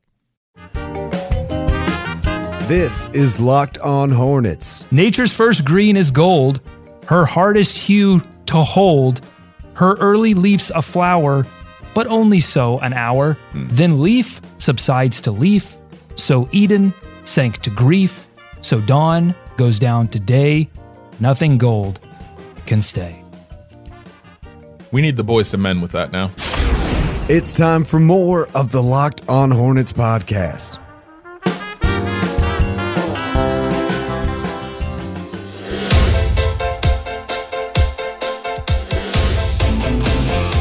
This 2.69 3.09
is 3.13 3.39
Locked 3.39 3.79
On 3.79 4.11
Hornets. 4.11 4.85
Nature's 4.91 5.33
first 5.33 5.65
green 5.65 5.97
is 5.97 6.11
gold, 6.11 6.61
her 7.07 7.25
hardest 7.25 7.75
hue 7.75 8.21
to 8.45 8.57
hold, 8.57 9.21
her 9.73 9.95
early 9.95 10.35
leafs 10.35 10.69
a 10.75 10.83
flower, 10.83 11.47
but 11.95 12.05
only 12.05 12.39
so 12.39 12.77
an 12.81 12.93
hour. 12.93 13.33
Hmm. 13.53 13.69
Then 13.71 13.99
leaf 13.99 14.39
subsides 14.59 15.19
to 15.21 15.31
leaf, 15.31 15.79
so 16.13 16.47
Eden 16.51 16.93
sank 17.23 17.57
to 17.63 17.71
grief, 17.71 18.27
so 18.61 18.79
dawn 18.81 19.33
goes 19.57 19.79
down 19.79 20.07
to 20.09 20.19
day. 20.19 20.69
Nothing 21.19 21.57
gold 21.57 21.99
can 22.67 22.83
stay. 22.83 23.23
We 24.91 25.01
need 25.01 25.17
the 25.17 25.23
boys 25.23 25.49
to 25.49 25.57
men 25.57 25.81
with 25.81 25.93
that 25.93 26.11
now. 26.11 26.29
It's 27.29 27.51
time 27.51 27.83
for 27.83 27.99
more 27.99 28.47
of 28.53 28.71
the 28.71 28.83
Locked 28.83 29.27
On 29.27 29.49
Hornets 29.49 29.91
podcast. 29.91 30.77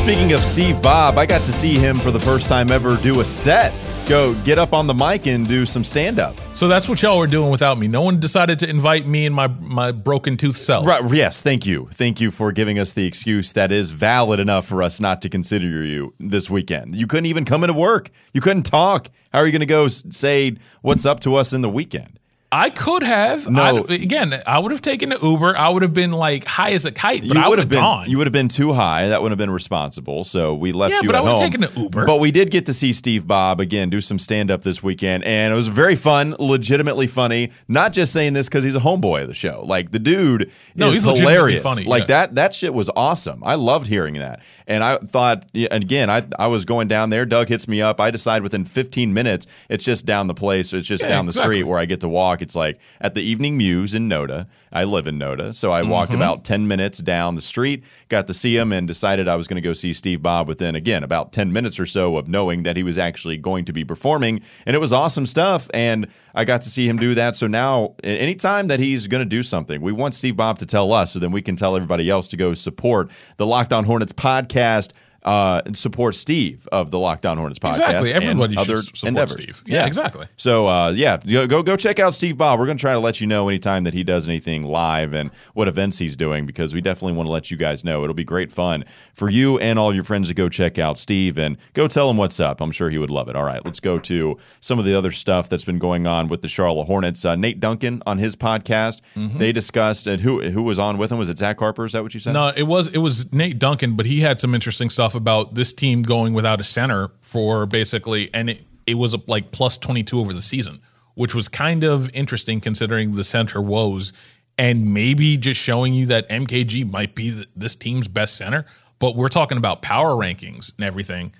Speaking 0.08 0.32
of 0.32 0.40
Steve 0.40 0.80
Bob, 0.80 1.18
I 1.18 1.26
got 1.26 1.42
to 1.42 1.52
see 1.52 1.74
him 1.74 1.98
for 1.98 2.10
the 2.10 2.18
first 2.18 2.48
time 2.48 2.70
ever 2.70 2.96
do 2.96 3.20
a 3.20 3.24
set. 3.26 3.74
Go 4.08 4.32
get 4.42 4.56
up 4.56 4.72
on 4.72 4.86
the 4.86 4.94
mic 4.94 5.26
and 5.26 5.46
do 5.46 5.66
some 5.66 5.84
stand 5.84 6.18
up. 6.18 6.34
So 6.54 6.66
that's 6.66 6.88
what 6.88 7.02
y'all 7.02 7.18
were 7.18 7.26
doing 7.26 7.50
without 7.50 7.76
me. 7.76 7.88
No 7.88 8.00
one 8.00 8.18
decided 8.18 8.58
to 8.60 8.70
invite 8.70 9.06
me 9.06 9.26
and 9.26 9.34
my 9.34 9.48
my 9.48 9.92
broken 9.92 10.38
tooth 10.38 10.56
self. 10.56 10.86
Right. 10.86 11.04
Yes. 11.12 11.42
Thank 11.42 11.66
you. 11.66 11.90
Thank 11.92 12.22
you 12.22 12.30
for 12.30 12.52
giving 12.52 12.78
us 12.78 12.94
the 12.94 13.04
excuse 13.04 13.52
that 13.52 13.70
is 13.70 13.90
valid 13.90 14.40
enough 14.40 14.66
for 14.66 14.82
us 14.82 14.98
not 14.98 15.20
to 15.20 15.28
consider 15.28 15.84
you 15.84 16.14
this 16.18 16.48
weekend. 16.48 16.96
You 16.96 17.06
couldn't 17.06 17.26
even 17.26 17.44
come 17.44 17.62
into 17.62 17.74
work. 17.74 18.08
You 18.32 18.40
couldn't 18.40 18.62
talk. 18.62 19.10
How 19.30 19.40
are 19.40 19.46
you 19.46 19.52
going 19.52 19.60
to 19.60 19.66
go 19.66 19.88
say 19.88 20.56
what's 20.80 21.04
up 21.04 21.20
to 21.20 21.34
us 21.34 21.52
in 21.52 21.60
the 21.60 21.68
weekend? 21.68 22.17
I 22.50 22.70
could 22.70 23.02
have. 23.02 23.46
No. 23.50 23.84
I, 23.86 23.94
again, 23.94 24.34
I 24.46 24.58
would 24.58 24.72
have 24.72 24.80
taken 24.80 25.10
the 25.10 25.18
Uber. 25.22 25.54
I 25.54 25.68
would 25.68 25.82
have 25.82 25.92
been 25.92 26.12
like 26.12 26.46
high 26.46 26.70
as 26.70 26.86
a 26.86 26.90
kite, 26.92 27.28
but 27.28 27.36
I 27.36 27.46
would 27.46 27.58
have 27.58 27.68
been 27.68 27.80
gone. 27.80 28.08
you 28.08 28.16
would 28.16 28.26
have 28.26 28.32
been 28.32 28.48
too 28.48 28.72
high. 28.72 29.08
That 29.08 29.20
would 29.20 29.30
have 29.32 29.38
been 29.38 29.50
responsible. 29.50 30.24
So 30.24 30.54
we 30.54 30.72
left 30.72 30.94
Yeah, 30.94 31.00
you 31.02 31.08
but 31.08 31.14
at 31.14 31.18
I 31.18 31.22
would've 31.24 31.38
taken 31.38 31.60
the 31.60 31.70
Uber. 31.78 32.06
But 32.06 32.20
we 32.20 32.30
did 32.30 32.50
get 32.50 32.64
to 32.64 32.72
see 32.72 32.94
Steve 32.94 33.26
Bob 33.26 33.60
again 33.60 33.90
do 33.90 34.00
some 34.00 34.18
stand 34.18 34.50
up 34.50 34.62
this 34.62 34.82
weekend, 34.82 35.24
and 35.24 35.52
it 35.52 35.56
was 35.56 35.68
very 35.68 35.94
fun, 35.94 36.34
legitimately 36.38 37.06
funny. 37.06 37.50
Not 37.68 37.92
just 37.92 38.14
saying 38.14 38.32
this 38.32 38.48
because 38.48 38.64
he's 38.64 38.76
a 38.76 38.80
homeboy 38.80 39.22
of 39.22 39.28
the 39.28 39.34
show. 39.34 39.62
Like 39.66 39.90
the 39.90 39.98
dude 39.98 40.50
No, 40.74 40.88
is 40.88 41.04
he's 41.04 41.18
hilarious. 41.18 41.62
funny, 41.62 41.84
like 41.84 42.04
yeah. 42.04 42.06
that 42.06 42.34
that 42.36 42.54
shit 42.54 42.72
was 42.72 42.88
awesome. 42.96 43.42
I 43.44 43.56
loved 43.56 43.88
hearing 43.88 44.14
that, 44.14 44.42
and 44.66 44.82
I 44.82 44.96
thought 44.96 45.44
and 45.54 45.84
again 45.84 46.08
I 46.08 46.22
I 46.38 46.46
was 46.46 46.64
going 46.64 46.88
down 46.88 47.10
there. 47.10 47.26
Doug 47.26 47.48
hits 47.50 47.68
me 47.68 47.82
up. 47.82 48.00
I 48.00 48.10
decide 48.10 48.42
within 48.42 48.64
15 48.64 49.12
minutes 49.12 49.46
it's 49.68 49.84
just 49.84 50.06
down 50.06 50.28
the 50.28 50.34
place. 50.34 50.72
It's 50.72 50.88
just 50.88 51.02
Yeah, 51.02 51.10
down 51.10 51.26
the 51.26 51.30
exactly. 51.32 51.56
street 51.56 51.64
where 51.64 51.78
I 51.78 51.84
get 51.84 52.00
to 52.00 52.08
walk. 52.08 52.37
It's 52.42 52.54
like 52.56 52.78
at 53.00 53.14
the 53.14 53.22
Evening 53.22 53.56
Muse 53.56 53.94
in 53.94 54.08
Noda. 54.08 54.46
I 54.72 54.84
live 54.84 55.06
in 55.08 55.18
Noda, 55.18 55.54
so 55.54 55.72
I 55.72 55.80
Mm-hmm. 55.82 55.90
walked 55.90 56.14
about 56.14 56.44
10 56.44 56.68
minutes 56.68 56.98
down 56.98 57.34
the 57.34 57.40
street, 57.40 57.82
got 58.08 58.26
to 58.26 58.34
see 58.34 58.56
him, 58.56 58.72
and 58.72 58.86
decided 58.86 59.26
I 59.28 59.36
was 59.36 59.48
going 59.48 59.56
to 59.62 59.66
go 59.66 59.72
see 59.72 59.92
Steve 59.92 60.22
Bob 60.22 60.46
within, 60.48 60.74
again, 60.74 61.02
about 61.02 61.32
10 61.32 61.52
minutes 61.52 61.78
or 61.80 61.86
so 61.86 62.16
of 62.16 62.28
knowing 62.28 62.64
that 62.64 62.76
he 62.76 62.82
was 62.82 62.98
actually 62.98 63.36
going 63.38 63.64
to 63.64 63.72
be 63.72 63.84
performing. 63.84 64.40
And 64.66 64.76
it 64.76 64.78
was 64.78 64.92
awesome 64.92 65.24
stuff. 65.24 65.70
And 65.72 66.08
I 66.34 66.44
got 66.44 66.62
to 66.62 66.68
see 66.68 66.86
him 66.88 66.96
do 66.96 67.14
that. 67.14 67.36
So 67.36 67.46
now, 67.46 67.94
anytime 68.04 68.66
that 68.66 68.80
he's 68.80 69.06
going 69.06 69.22
to 69.22 69.28
do 69.28 69.42
something, 69.42 69.80
we 69.80 69.92
want 69.92 70.14
Steve 70.14 70.36
Bob 70.36 70.58
to 70.58 70.66
tell 70.66 70.92
us 70.92 71.12
so 71.12 71.18
then 71.18 71.32
we 71.32 71.42
can 71.42 71.56
tell 71.56 71.74
everybody 71.76 72.10
else 72.10 72.28
to 72.28 72.36
go 72.36 72.52
support 72.54 73.10
the 73.38 73.46
Locked 73.46 73.72
On 73.72 73.84
Hornets 73.84 74.12
podcast. 74.12 74.92
Uh, 75.24 75.60
and 75.66 75.76
support 75.76 76.14
Steve 76.14 76.66
of 76.70 76.90
the 76.92 76.98
Locked 76.98 77.26
On 77.26 77.36
Hornets 77.36 77.58
podcast. 77.58 77.70
Exactly. 77.70 78.12
and 78.12 78.24
Everybody 78.24 78.52
should 78.54 78.60
other 78.60 78.76
support 78.76 79.08
endeavors. 79.08 79.32
Steve. 79.42 79.62
Yeah, 79.66 79.84
exactly. 79.84 80.26
So 80.36 80.68
uh, 80.68 80.90
yeah, 80.92 81.16
go, 81.18 81.46
go 81.46 81.62
go 81.64 81.76
check 81.76 81.98
out 81.98 82.14
Steve 82.14 82.38
Bob. 82.38 82.58
We're 82.58 82.66
gonna 82.66 82.78
try 82.78 82.92
to 82.92 83.00
let 83.00 83.20
you 83.20 83.26
know 83.26 83.48
anytime 83.48 83.82
that 83.84 83.94
he 83.94 84.04
does 84.04 84.28
anything 84.28 84.62
live 84.62 85.14
and 85.14 85.30
what 85.54 85.66
events 85.66 85.98
he's 85.98 86.16
doing 86.16 86.46
because 86.46 86.72
we 86.72 86.80
definitely 86.80 87.14
want 87.14 87.26
to 87.26 87.32
let 87.32 87.50
you 87.50 87.56
guys 87.56 87.84
know. 87.84 88.04
It'll 88.04 88.14
be 88.14 88.24
great 88.24 88.52
fun 88.52 88.84
for 89.12 89.28
you 89.28 89.58
and 89.58 89.76
all 89.78 89.92
your 89.92 90.04
friends 90.04 90.28
to 90.28 90.34
go 90.34 90.48
check 90.48 90.78
out 90.78 90.96
Steve 90.98 91.36
and 91.36 91.56
go 91.74 91.88
tell 91.88 92.08
him 92.08 92.16
what's 92.16 92.38
up. 92.38 92.60
I'm 92.60 92.70
sure 92.70 92.88
he 92.88 92.96
would 92.98 93.10
love 93.10 93.28
it. 93.28 93.34
All 93.34 93.44
right, 93.44 93.62
let's 93.64 93.80
go 93.80 93.98
to 93.98 94.38
some 94.60 94.78
of 94.78 94.84
the 94.84 94.94
other 94.96 95.10
stuff 95.10 95.48
that's 95.48 95.64
been 95.64 95.80
going 95.80 96.06
on 96.06 96.28
with 96.28 96.42
the 96.42 96.48
Charlotte 96.48 96.84
Hornets. 96.84 97.24
Uh, 97.24 97.34
Nate 97.34 97.58
Duncan 97.58 98.02
on 98.06 98.18
his 98.18 98.36
podcast, 98.36 99.00
they 99.38 99.50
discussed 99.52 100.06
and 100.06 100.20
who 100.20 100.48
who 100.50 100.62
was 100.62 100.78
on 100.78 100.96
with 100.96 101.10
him 101.10 101.18
was 101.18 101.28
it 101.28 101.38
Zach 101.38 101.58
Harper? 101.58 101.84
Is 101.84 101.92
that 101.92 102.04
what 102.04 102.14
you 102.14 102.20
said? 102.20 102.32
No, 102.34 102.52
it 102.56 102.62
was 102.62 102.86
it 102.88 102.98
was 102.98 103.30
Nate 103.32 103.58
Duncan, 103.58 103.96
but 103.96 104.06
he 104.06 104.20
had 104.20 104.38
some 104.38 104.54
interesting 104.54 104.88
stuff 104.90 105.07
about 105.14 105.54
this 105.54 105.72
team 105.72 106.02
going 106.02 106.34
without 106.34 106.60
a 106.60 106.64
center 106.64 107.10
for 107.20 107.66
basically, 107.66 108.30
and 108.32 108.50
it, 108.50 108.62
it 108.86 108.94
was 108.94 109.16
like 109.26 109.50
plus 109.50 109.78
twenty 109.78 110.02
two 110.02 110.20
over 110.20 110.32
the 110.32 110.42
season, 110.42 110.80
which 111.14 111.34
was 111.34 111.48
kind 111.48 111.84
of 111.84 112.10
interesting 112.14 112.60
considering 112.60 113.14
the 113.14 113.24
center 113.24 113.60
woes, 113.60 114.12
and 114.56 114.92
maybe 114.92 115.36
just 115.36 115.60
showing 115.60 115.94
you 115.94 116.06
that 116.06 116.28
MKG 116.28 116.90
might 116.90 117.14
be 117.14 117.30
th- 117.30 117.48
this 117.54 117.76
team's 117.76 118.08
best 118.08 118.36
center. 118.36 118.66
But 118.98 119.14
we're 119.14 119.28
talking 119.28 119.58
about 119.58 119.82
power 119.82 120.10
rankings 120.10 120.74
and 120.76 120.84
everything. 120.84 121.32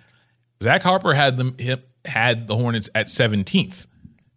Zach 0.62 0.82
Harper 0.82 1.14
had 1.14 1.36
them 1.36 1.56
had 2.04 2.46
the 2.46 2.56
Hornets 2.56 2.88
at 2.94 3.06
17th. 3.06 3.86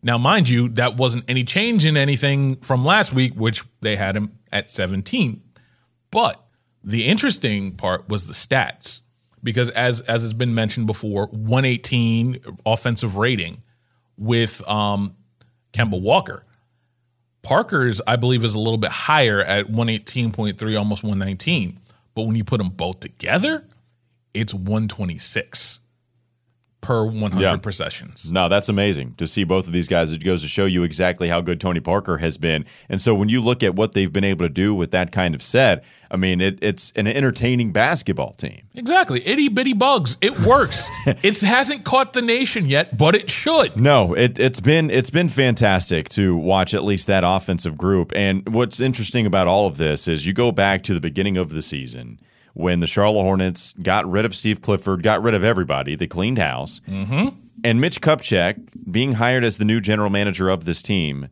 Now, 0.04 0.18
mind 0.18 0.50
you, 0.50 0.70
that 0.70 0.98
wasn't 0.98 1.26
any 1.28 1.44
change 1.44 1.86
in 1.86 1.96
anything 1.96 2.56
from 2.58 2.84
last 2.84 3.14
week, 3.14 3.34
which 3.36 3.64
they 3.82 3.96
had 3.96 4.16
him 4.16 4.40
at 4.52 4.68
17th. 4.68 5.40
But 6.10 6.44
the 6.84 7.06
interesting 7.06 7.76
part 7.76 8.10
was 8.10 8.28
the 8.28 8.34
stats, 8.34 9.02
because 9.44 9.70
as 9.72 10.02
as 10.02 10.24
has 10.24 10.34
been 10.34 10.56
mentioned 10.56 10.88
before, 10.88 11.28
118 11.28 12.40
offensive 12.66 13.18
rating 13.18 13.62
with 14.18 14.68
um, 14.68 15.16
Kemba 15.74 16.00
Walker. 16.00 16.46
Parker's, 17.44 18.02
I 18.06 18.18
believe, 18.18 18.44
is 18.44 18.54
a 18.54 18.60
little 18.60 18.78
bit 18.78 18.92
higher 18.92 19.42
at 19.42 19.68
118.3, 19.68 20.78
almost 20.78 21.04
119. 21.04 21.80
But 22.14 22.24
when 22.24 22.36
you 22.36 22.44
put 22.44 22.60
them 22.60 22.70
both 22.70 23.00
together, 23.00 23.66
it's 24.34 24.54
126 24.54 25.81
per 26.82 27.06
100 27.06 27.40
Yeah. 27.42 27.56
possessions. 27.58 28.32
No, 28.32 28.50
that's 28.50 28.68
amazing 28.68 29.14
to 29.18 29.28
see 29.28 29.44
both 29.44 29.68
of 29.68 29.74
these 29.74 29.88
guys. 29.88 30.12
It 30.12 30.24
goes 30.24 30.42
to 30.42 30.48
show 30.48 30.66
you 30.66 30.84
exactly 30.84 31.30
how 31.30 31.40
good 31.40 31.60
Tony 31.62 31.80
Parker 31.80 32.18
has 32.18 32.38
been. 32.38 32.66
And 32.90 33.00
so 33.00 33.14
when 33.16 33.30
you 33.30 33.40
look 33.40 33.62
at 33.64 33.76
what 33.76 33.94
they've 33.94 34.12
been 34.12 34.24
able 34.24 34.46
to 34.46 34.50
do 34.50 34.74
with 34.74 34.92
that 34.92 35.12
kind 35.12 35.36
of 35.36 35.42
set, 35.44 35.84
I 36.10 36.18
mean, 36.18 36.42
it, 36.42 36.58
it's 36.62 36.92
an 36.96 37.08
entertaining 37.08 37.72
basketball 37.72 38.34
team. 38.34 38.64
Exactly. 38.76 39.26
Itty 39.26 39.48
bitty 39.48 39.74
bugs. 39.74 40.18
It 40.22 40.38
works. 40.40 40.90
it 41.06 41.40
hasn't 41.42 41.86
caught 41.86 42.14
the 42.14 42.22
nation 42.22 42.66
yet, 42.66 42.98
but 42.98 43.16
it 43.16 43.30
should. 43.30 43.80
No, 43.80 44.14
it, 44.16 44.38
it's 44.40 44.60
been 44.60 44.90
it's 44.90 45.10
been 45.12 45.30
fantastic 45.30 46.10
to 46.10 46.36
watch 46.36 46.74
at 46.74 46.84
least 46.84 47.08
that 47.08 47.24
offensive 47.26 47.78
group. 47.78 48.12
And 48.16 48.48
what's 48.54 48.80
interesting 48.82 49.26
about 49.26 49.48
all 49.48 49.68
of 49.68 49.78
this 49.78 50.08
is 50.08 50.26
you 50.26 50.34
go 50.34 50.52
back 50.52 50.84
to 50.84 50.94
the 50.94 51.00
beginning 51.00 51.38
of 51.38 51.52
the 51.52 51.62
season 51.62 52.20
when 52.54 52.80
the 52.80 52.88
Charlotte 52.88 53.24
Hornets 53.24 53.74
got 53.74 54.10
rid 54.10 54.26
of 54.26 54.36
Steve 54.36 54.62
Clifford, 54.62 55.04
got 55.04 55.22
rid 55.22 55.34
of 55.34 55.44
everybody, 55.44 55.96
they 55.96 56.08
cleaned 56.08 56.38
house, 56.38 56.82
mm-hmm. 56.88 57.36
and 57.64 57.82
Mitch 57.82 58.02
Kupchak 58.02 58.92
being 58.92 59.14
hired 59.14 59.44
as 59.44 59.58
the 59.58 59.66
new 59.66 59.80
general 59.82 60.10
manager 60.10 60.50
of 60.50 60.66
this 60.66 60.82
team, 60.82 61.30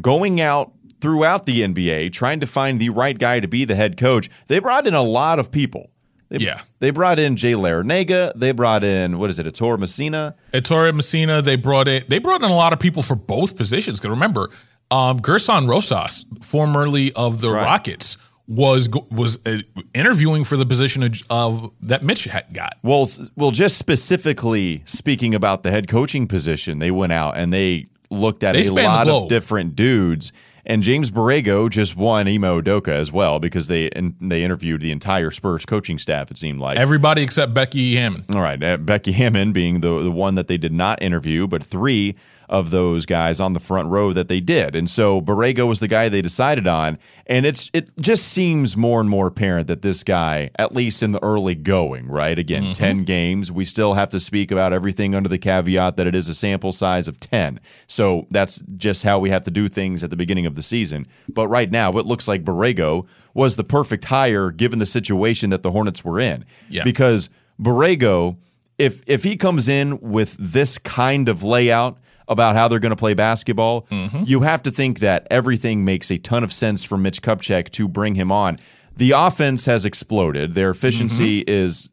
going 0.00 0.40
out 0.40 0.72
throughout 1.00 1.46
the 1.46 1.62
NBA 1.62 2.12
trying 2.12 2.40
to 2.40 2.46
find 2.46 2.80
the 2.80 2.90
right 2.90 3.18
guy 3.18 3.40
to 3.40 3.48
be 3.48 3.64
the 3.64 3.74
head 3.74 3.96
coach. 3.96 4.28
They 4.46 4.58
brought 4.58 4.86
in 4.86 4.94
a 4.94 5.02
lot 5.02 5.38
of 5.38 5.50
people. 5.50 5.90
They, 6.28 6.38
Yeah. 6.44 6.60
They 6.80 6.90
brought 6.90 7.18
in 7.18 7.36
Jay 7.36 7.52
Larranaga. 7.52 8.32
They 8.34 8.52
brought 8.52 8.84
in, 8.84 9.18
what 9.18 9.30
is 9.30 9.38
it, 9.38 9.46
Ettore 9.46 9.78
Messina? 9.78 10.36
Ettore 10.52 10.92
Messina, 10.92 11.40
they 11.40 11.56
brought 11.56 11.88
in 11.88 12.04
they 12.08 12.18
brought 12.18 12.42
in 12.42 12.50
a 12.50 12.56
lot 12.56 12.72
of 12.72 12.80
people 12.80 13.02
for 13.02 13.14
both 13.14 13.56
positions. 13.56 13.98
Because 13.98 14.10
remember, 14.10 14.50
um, 14.90 15.18
Gerson 15.18 15.66
Rosas, 15.66 16.24
formerly 16.42 17.12
of 17.14 17.40
the 17.40 17.52
right. 17.52 17.64
Rockets, 17.64 18.18
was 18.48 18.88
was 19.10 19.38
uh, 19.46 19.58
interviewing 19.94 20.42
for 20.42 20.56
the 20.56 20.66
position 20.66 21.02
of, 21.02 21.22
of 21.30 21.70
that 21.82 22.02
Mitch 22.02 22.24
had 22.24 22.52
got. 22.52 22.78
Well, 22.82 23.08
well, 23.36 23.50
just 23.50 23.76
specifically 23.76 24.82
speaking 24.86 25.34
about 25.34 25.62
the 25.62 25.70
head 25.70 25.86
coaching 25.86 26.26
position, 26.26 26.78
they 26.78 26.90
went 26.90 27.12
out 27.12 27.36
and 27.36 27.52
they 27.52 27.86
looked 28.10 28.42
at 28.42 28.54
They 28.54 28.66
a 28.66 28.72
lot 28.72 29.06
of 29.06 29.28
different 29.28 29.76
dudes. 29.76 30.32
And 30.64 30.82
James 30.82 31.10
Borrego 31.10 31.70
just 31.70 31.96
won 31.96 32.28
Ime 32.28 32.42
Udoka 32.42 32.88
as 32.88 33.10
well 33.10 33.38
because 33.38 33.68
they 33.68 33.88
and 33.90 34.14
they 34.20 34.42
interviewed 34.42 34.82
the 34.82 34.92
entire 34.92 35.30
Spurs 35.30 35.64
coaching 35.64 35.98
staff. 35.98 36.30
It 36.30 36.36
seemed 36.36 36.60
like 36.60 36.76
Everybody 36.76 37.22
except 37.22 37.54
Becky 37.54 37.96
Hammon. 37.96 38.24
all 38.34 38.42
right, 38.42 38.62
uh, 38.62 38.76
Becky 38.76 39.12
Hammon 39.12 39.52
being 39.52 39.80
the 39.80 40.02
the 40.02 40.10
one 40.10 40.34
that 40.34 40.46
they 40.46 40.58
did 40.58 40.72
not 40.72 41.02
interview, 41.02 41.46
but 41.46 41.64
three 41.64 42.16
of 42.48 42.70
those 42.70 43.06
guys 43.06 43.40
on 43.40 43.52
the 43.52 43.60
front 43.60 43.88
row 43.88 44.12
that 44.12 44.28
they 44.28 44.40
did, 44.40 44.74
and 44.74 44.88
so 44.88 45.20
Borrego 45.20 45.66
was 45.66 45.80
the 45.80 45.88
guy 45.88 46.08
they 46.08 46.22
decided 46.22 46.66
on, 46.66 46.98
and 47.26 47.44
it's 47.46 47.70
it 47.72 47.90
just 48.00 48.26
seems 48.28 48.76
more 48.76 49.00
and 49.00 49.08
more 49.10 49.26
apparent 49.26 49.66
that 49.66 49.82
this 49.82 50.02
guy, 50.02 50.50
at 50.56 50.74
least 50.74 51.02
in 51.02 51.12
the 51.12 51.22
early 51.22 51.54
going, 51.54 52.08
right? 52.08 52.38
Again, 52.38 52.64
mm-hmm. 52.64 52.72
ten 52.72 53.04
games, 53.04 53.52
we 53.52 53.64
still 53.64 53.94
have 53.94 54.08
to 54.10 54.20
speak 54.20 54.50
about 54.50 54.72
everything 54.72 55.14
under 55.14 55.28
the 55.28 55.38
caveat 55.38 55.96
that 55.96 56.06
it 56.06 56.14
is 56.14 56.28
a 56.28 56.34
sample 56.34 56.72
size 56.72 57.08
of 57.08 57.20
ten, 57.20 57.60
so 57.86 58.26
that's 58.30 58.60
just 58.76 59.02
how 59.04 59.18
we 59.18 59.30
have 59.30 59.44
to 59.44 59.50
do 59.50 59.68
things 59.68 60.02
at 60.02 60.10
the 60.10 60.16
beginning 60.16 60.46
of 60.46 60.54
the 60.54 60.62
season. 60.62 61.06
But 61.28 61.48
right 61.48 61.70
now, 61.70 61.90
it 61.90 62.06
looks 62.06 62.26
like 62.28 62.44
Borrego 62.44 63.06
was 63.34 63.56
the 63.56 63.64
perfect 63.64 64.06
hire 64.06 64.50
given 64.50 64.78
the 64.78 64.86
situation 64.86 65.50
that 65.50 65.62
the 65.62 65.70
Hornets 65.70 66.04
were 66.04 66.18
in, 66.18 66.44
Yeah. 66.70 66.82
because 66.84 67.30
Borrego, 67.60 68.36
if 68.78 69.02
if 69.06 69.24
he 69.24 69.36
comes 69.36 69.68
in 69.68 70.00
with 70.00 70.36
this 70.38 70.78
kind 70.78 71.28
of 71.28 71.42
layout 71.42 71.98
about 72.28 72.54
how 72.54 72.68
they're 72.68 72.78
going 72.78 72.90
to 72.90 72.96
play 72.96 73.14
basketball, 73.14 73.82
mm-hmm. 73.86 74.22
you 74.24 74.40
have 74.40 74.62
to 74.62 74.70
think 74.70 75.00
that 75.00 75.26
everything 75.30 75.84
makes 75.84 76.10
a 76.10 76.18
ton 76.18 76.44
of 76.44 76.52
sense 76.52 76.84
for 76.84 76.96
Mitch 76.96 77.22
Kupchak 77.22 77.70
to 77.70 77.88
bring 77.88 78.14
him 78.14 78.30
on. 78.30 78.58
The 78.94 79.12
offense 79.12 79.66
has 79.66 79.84
exploded. 79.84 80.54
Their 80.54 80.70
efficiency 80.70 81.40
mm-hmm. 81.40 81.50
is 81.50 81.90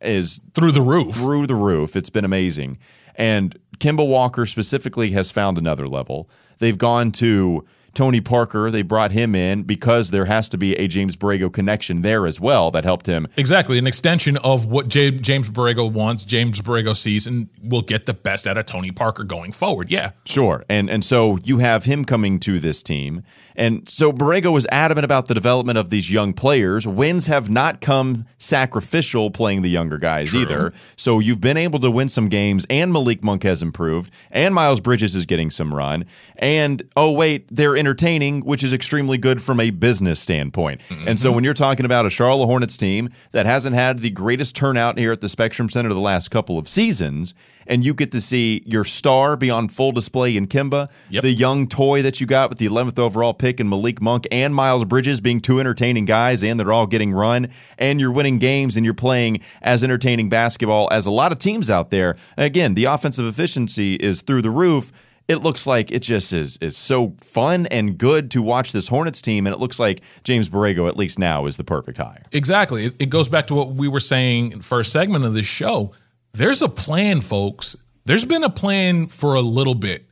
is 0.00 0.40
Through 0.54 0.72
the 0.72 0.80
roof. 0.80 1.16
through 1.16 1.48
the 1.48 1.56
roof. 1.56 1.96
It's 1.96 2.10
been 2.10 2.24
amazing. 2.24 2.78
And 3.16 3.58
Kemba 3.78 4.06
Walker 4.06 4.46
specifically 4.46 5.10
has 5.10 5.32
found 5.32 5.58
another 5.58 5.88
level. 5.88 6.30
They've 6.58 6.78
gone 6.78 7.10
to 7.12 7.64
Tony 7.94 8.20
Parker, 8.20 8.70
they 8.70 8.82
brought 8.82 9.12
him 9.12 9.34
in 9.34 9.62
because 9.62 10.10
there 10.10 10.26
has 10.26 10.48
to 10.50 10.58
be 10.58 10.74
a 10.76 10.86
James 10.88 11.16
Borrego 11.16 11.52
connection 11.52 12.02
there 12.02 12.26
as 12.26 12.40
well 12.40 12.70
that 12.70 12.84
helped 12.84 13.06
him. 13.06 13.26
Exactly, 13.36 13.78
an 13.78 13.86
extension 13.86 14.36
of 14.38 14.66
what 14.66 14.88
J- 14.88 15.10
James 15.10 15.48
Borrego 15.48 15.90
wants, 15.90 16.24
James 16.24 16.60
Borrego 16.60 16.96
sees, 16.96 17.26
and 17.26 17.48
will 17.62 17.82
get 17.82 18.06
the 18.06 18.14
best 18.14 18.46
out 18.46 18.56
of 18.58 18.66
Tony 18.66 18.92
Parker 18.92 19.24
going 19.24 19.52
forward. 19.52 19.90
Yeah, 19.90 20.10
Sure. 20.24 20.64
And 20.68 20.88
and 20.90 21.04
so 21.04 21.38
you 21.44 21.58
have 21.58 21.84
him 21.84 22.04
coming 22.04 22.38
to 22.40 22.58
this 22.60 22.82
team. 22.82 23.22
And 23.56 23.88
so 23.88 24.12
Borrego 24.12 24.52
was 24.52 24.68
adamant 24.70 25.04
about 25.04 25.26
the 25.26 25.34
development 25.34 25.78
of 25.78 25.90
these 25.90 26.12
young 26.12 26.32
players. 26.32 26.86
Wins 26.86 27.26
have 27.26 27.50
not 27.50 27.80
come 27.80 28.26
sacrificial 28.38 29.30
playing 29.32 29.62
the 29.62 29.68
younger 29.70 29.98
guys 29.98 30.32
either. 30.34 30.72
So 30.94 31.18
you've 31.18 31.40
been 31.40 31.56
able 31.56 31.80
to 31.80 31.90
win 31.90 32.08
some 32.08 32.28
games 32.28 32.66
and 32.70 32.92
Malik 32.92 33.24
Monk 33.24 33.42
has 33.42 33.60
improved 33.62 34.12
and 34.30 34.54
Miles 34.54 34.78
Bridges 34.80 35.14
is 35.16 35.26
getting 35.26 35.50
some 35.50 35.74
run. 35.74 36.04
And 36.36 36.82
oh 36.96 37.10
wait, 37.10 37.46
they're 37.50 37.74
entertaining, 37.78 38.40
which 38.40 38.62
is 38.64 38.72
extremely 38.72 39.16
good 39.18 39.40
from 39.40 39.60
a 39.60 39.70
business 39.70 40.20
standpoint. 40.20 40.80
And 41.06 41.18
so 41.18 41.32
when 41.32 41.44
you're 41.44 41.54
talking 41.54 41.86
about 41.86 42.04
a 42.06 42.10
Charlotte 42.10 42.46
Hornets 42.46 42.76
team 42.76 43.10
that 43.30 43.46
hasn't 43.46 43.74
had 43.76 44.00
the 44.00 44.10
greatest 44.10 44.56
turnout 44.56 44.98
here 44.98 45.12
at 45.12 45.20
the 45.20 45.28
Spectrum 45.28 45.68
Center 45.68 45.88
the 45.90 46.00
last 46.00 46.30
couple 46.30 46.58
of 46.58 46.68
seasons, 46.68 47.34
and 47.66 47.84
you 47.84 47.94
get 47.94 48.10
to 48.12 48.20
see 48.20 48.62
your 48.66 48.84
star 48.84 49.36
be 49.36 49.50
on 49.50 49.68
full 49.68 49.92
display 49.92 50.36
in 50.36 50.46
Kemba, 50.46 50.90
Yep. 51.10 51.22
the 51.22 51.32
young 51.32 51.66
toy 51.68 52.02
that 52.02 52.20
you 52.20 52.26
got 52.26 52.48
with 52.48 52.58
the 52.58 52.66
11th 52.66 52.98
overall 52.98 53.34
pick 53.34 53.60
in 53.60 53.68
Malik 53.68 54.00
Monk 54.00 54.26
and 54.32 54.54
Miles 54.54 54.84
Bridges 54.84 55.20
being 55.20 55.40
two 55.40 55.60
entertaining 55.60 56.04
guys 56.06 56.42
and 56.42 56.58
they're 56.58 56.72
all 56.72 56.86
getting 56.86 57.12
run 57.12 57.48
and 57.78 58.00
you're 58.00 58.10
winning 58.12 58.38
games 58.38 58.76
and 58.76 58.84
you're 58.84 58.94
playing 58.94 59.40
as 59.62 59.84
entertaining 59.84 60.28
basketball 60.28 60.88
as 60.90 61.06
a 61.06 61.10
lot 61.10 61.30
of 61.30 61.38
teams 61.38 61.70
out 61.70 61.90
there. 61.90 62.16
Again, 62.36 62.74
the 62.74 62.84
offensive 62.86 63.26
efficiency 63.26 63.94
is 63.96 64.22
through 64.22 64.42
the 64.42 64.50
roof. 64.50 64.90
It 65.28 65.36
looks 65.36 65.66
like 65.66 65.90
it 65.92 66.00
just 66.00 66.32
is 66.32 66.56
is 66.56 66.76
so 66.76 67.14
fun 67.20 67.66
and 67.66 67.98
good 67.98 68.30
to 68.30 68.40
watch 68.40 68.72
this 68.72 68.88
Hornets 68.88 69.20
team 69.20 69.46
and 69.46 69.54
it 69.54 69.58
looks 69.58 69.78
like 69.78 70.00
James 70.24 70.48
Borrego 70.48 70.88
at 70.88 70.96
least 70.96 71.18
now 71.18 71.44
is 71.44 71.58
the 71.58 71.64
perfect 71.64 71.98
hire. 71.98 72.24
Exactly. 72.32 72.86
It, 72.86 72.96
it 72.98 73.10
goes 73.10 73.28
back 73.28 73.46
to 73.48 73.54
what 73.54 73.68
we 73.68 73.88
were 73.88 74.00
saying 74.00 74.52
in 74.52 74.62
first 74.62 74.90
segment 74.90 75.26
of 75.26 75.34
this 75.34 75.46
show. 75.46 75.92
There's 76.32 76.62
a 76.62 76.68
plan, 76.68 77.20
folks. 77.20 77.76
There's 78.06 78.24
been 78.24 78.42
a 78.42 78.50
plan 78.50 79.06
for 79.08 79.34
a 79.34 79.42
little 79.42 79.74
bit. 79.74 80.06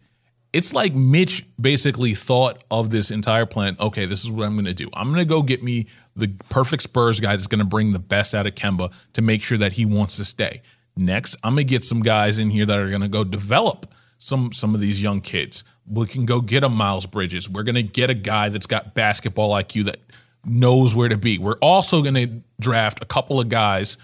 It's 0.53 0.75
like 0.75 0.95
Mitch 0.95 1.47
basically 1.61 2.15
thought 2.15 2.63
of 2.71 2.91
this 2.91 3.11
entire 3.11 3.47
plan. 3.47 3.77
Okay, 3.81 4.07
this 4.07 4.23
is 4.23 4.31
what 4.31 4.47
I'm 4.47 4.55
going 4.55 4.67
to 4.67 4.75
do. 4.75 4.91
I'm 4.93 5.09
going 5.09 5.19
to 5.19 5.29
go 5.29 5.43
get 5.43 5.63
me 5.63 5.87
the 6.15 6.29
perfect 6.51 6.83
Spurs 6.83 7.21
guy 7.21 7.31
that's 7.31 7.47
going 7.47 7.59
to 7.59 7.67
bring 7.67 7.93
the 7.93 7.99
best 7.99 8.35
out 8.35 8.47
of 8.47 8.55
Kemba 8.55 8.93
to 9.15 9.23
make 9.23 9.43
sure 9.43 9.59
that 9.59 9.73
he 9.73 9.87
wants 9.87 10.17
to 10.17 10.25
stay. 10.25 10.63
Next, 10.97 11.37
I'm 11.43 11.55
going 11.55 11.67
to 11.67 11.71
get 11.71 11.85
some 11.85 12.01
guys 12.01 12.39
in 12.39 12.51
here 12.51 12.65
that 12.67 12.79
are 12.79 12.89
going 12.89 13.03
to 13.03 13.09
go 13.09 13.23
develop 13.23 13.93
some 14.19 14.53
some 14.53 14.75
of 14.75 14.81
these 14.81 15.03
young 15.03 15.21
kids. 15.21 15.65
We 15.87 16.07
can 16.07 16.27
go 16.27 16.41
get 16.41 16.65
a 16.65 16.69
Miles 16.69 17.07
Bridges. 17.07 17.49
We're 17.49 17.63
going 17.63 17.77
to 17.77 17.83
get 17.83 18.11
a 18.11 18.15
guy 18.15 18.49
that's 18.49 18.67
got 18.67 18.95
basketball 18.95 19.53
IQ 19.53 19.85
that 19.85 19.99
knows 20.45 20.95
where 20.95 21.09
to 21.09 21.17
be. 21.17 21.39
We're 21.39 21.59
also 21.63 22.03
going 22.03 22.15
to 22.15 22.43
draft 22.61 23.03
a 23.03 23.07
couple 23.07 23.41
of 23.41 23.49
guys, 23.49 23.97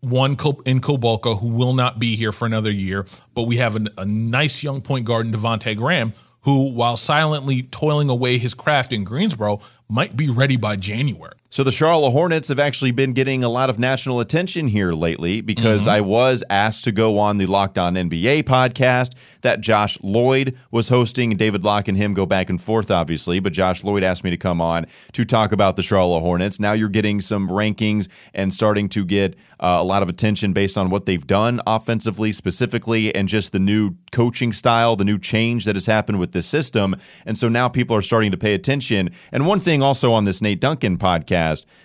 one 0.00 0.32
in 0.32 0.80
Kulboka 0.80 1.38
who 1.38 1.48
will 1.48 1.74
not 1.74 1.98
be 1.98 2.16
here 2.16 2.32
for 2.32 2.46
another 2.46 2.70
year, 2.70 3.04
but 3.34 3.42
we 3.42 3.56
have 3.56 3.76
a, 3.76 3.86
a 3.98 4.04
nice 4.06 4.62
young 4.62 4.80
point 4.80 5.04
guard 5.04 5.26
in 5.26 5.32
Devonte 5.32 5.76
Graham 5.76 6.12
who, 6.46 6.70
while 6.70 6.96
silently 6.96 7.64
toiling 7.64 8.08
away 8.08 8.38
his 8.38 8.54
craft 8.54 8.92
in 8.92 9.02
Greensboro, 9.02 9.60
might 9.88 10.16
be 10.16 10.30
ready 10.30 10.56
by 10.56 10.76
January. 10.76 11.34
So 11.48 11.62
the 11.62 11.70
Charlotte 11.70 12.10
Hornets 12.10 12.48
have 12.48 12.58
actually 12.58 12.90
been 12.90 13.12
getting 13.12 13.42
a 13.42 13.48
lot 13.48 13.70
of 13.70 13.78
national 13.78 14.20
attention 14.20 14.68
here 14.68 14.90
lately 14.92 15.40
because 15.40 15.82
Mm-hmm. 15.82 15.90
I 15.90 16.00
was 16.00 16.42
asked 16.50 16.84
to 16.84 16.92
go 16.92 17.18
on 17.18 17.36
the 17.36 17.46
Locked 17.46 17.78
On 17.78 17.94
NBA 17.94 18.42
podcast 18.42 19.14
that 19.42 19.60
Josh 19.60 19.98
Lloyd 20.02 20.56
was 20.70 20.88
hosting. 20.88 21.30
David 21.30 21.64
Locke 21.64 21.88
and 21.88 21.96
him 21.96 22.14
go 22.14 22.26
back 22.26 22.50
and 22.50 22.60
forth, 22.60 22.90
obviously, 22.90 23.40
but 23.40 23.52
Josh 23.52 23.84
Lloyd 23.84 24.02
asked 24.02 24.24
me 24.24 24.30
to 24.30 24.36
come 24.36 24.60
on 24.60 24.86
to 25.12 25.24
talk 25.24 25.52
about 25.52 25.76
the 25.76 25.82
Charlotte 25.82 26.20
Hornets. 26.20 26.58
Now 26.58 26.72
you're 26.72 26.88
getting 26.88 27.20
some 27.20 27.48
rankings 27.48 28.08
and 28.34 28.52
starting 28.52 28.88
to 28.90 29.04
get 29.04 29.34
uh, 29.60 29.78
a 29.80 29.84
lot 29.84 30.02
of 30.02 30.08
attention 30.08 30.52
based 30.52 30.76
on 30.76 30.90
what 30.90 31.06
they've 31.06 31.26
done 31.26 31.60
offensively, 31.66 32.32
specifically, 32.32 33.14
and 33.14 33.28
just 33.28 33.52
the 33.52 33.58
new 33.58 33.92
coaching 34.12 34.52
style, 34.52 34.96
the 34.96 35.04
new 35.04 35.18
change 35.18 35.64
that 35.64 35.76
has 35.76 35.86
happened 35.86 36.18
with 36.18 36.32
this 36.32 36.46
system. 36.46 36.96
And 37.24 37.38
so 37.38 37.48
now 37.48 37.68
people 37.68 37.96
are 37.96 38.02
starting 38.02 38.32
to 38.32 38.38
pay 38.38 38.54
attention. 38.54 39.10
And 39.30 39.46
one 39.46 39.60
thing 39.60 39.82
also 39.82 40.12
on 40.12 40.24
this 40.24 40.42
Nate 40.42 40.60
Duncan 40.60 40.98
podcast 40.98 41.35